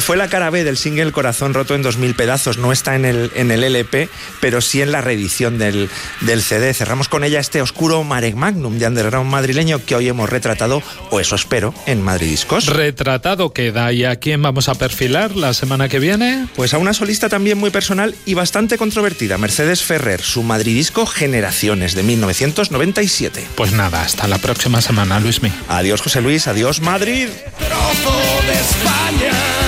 Fue 0.00 0.16
la 0.16 0.28
cara 0.28 0.48
B 0.48 0.64
del 0.64 0.78
single 0.78 1.12
Corazón 1.12 1.52
Roto 1.52 1.74
en 1.74 1.82
2000 1.82 2.14
pedazos. 2.14 2.56
No 2.56 2.72
está 2.72 2.96
en 2.96 3.04
el, 3.04 3.30
en 3.34 3.50
el 3.50 3.64
LP, 3.64 4.08
pero 4.40 4.62
sí 4.62 4.80
en 4.80 4.92
la 4.92 5.02
reedición 5.02 5.58
del, 5.58 5.90
del 6.22 6.37
CD. 6.42 6.74
Cerramos 6.74 7.08
con 7.08 7.24
ella 7.24 7.40
este 7.40 7.62
oscuro 7.62 8.04
Marek 8.04 8.34
Magnum 8.34 8.78
de 8.78 8.86
underground 8.86 9.30
madrileño 9.30 9.84
que 9.84 9.94
hoy 9.94 10.08
hemos 10.08 10.28
retratado, 10.28 10.82
o 11.10 11.20
eso 11.20 11.34
espero, 11.34 11.74
en 11.86 12.02
Madrid 12.02 12.30
Discos. 12.30 12.66
Retratado 12.66 13.52
queda. 13.52 13.92
¿Y 13.92 14.04
a 14.04 14.16
quién 14.16 14.42
vamos 14.42 14.68
a 14.68 14.74
perfilar 14.74 15.36
la 15.36 15.54
semana 15.54 15.88
que 15.88 15.98
viene? 15.98 16.46
Pues 16.56 16.74
a 16.74 16.78
una 16.78 16.94
solista 16.94 17.28
también 17.28 17.58
muy 17.58 17.70
personal 17.70 18.14
y 18.26 18.34
bastante 18.34 18.78
controvertida, 18.78 19.38
Mercedes 19.38 19.82
Ferrer, 19.82 20.20
su 20.20 20.42
madridisco 20.42 21.06
Generaciones 21.06 21.94
de 21.94 22.02
1997. 22.02 23.46
Pues 23.54 23.72
nada, 23.72 24.02
hasta 24.02 24.28
la 24.28 24.38
próxima 24.38 24.80
semana, 24.80 25.20
Luismi. 25.20 25.52
Adiós 25.68 26.00
José 26.00 26.20
Luis, 26.20 26.46
adiós 26.46 26.80
Madrid. 26.80 27.28
trozo 27.58 28.16
de 28.46 28.52
España. 28.54 29.67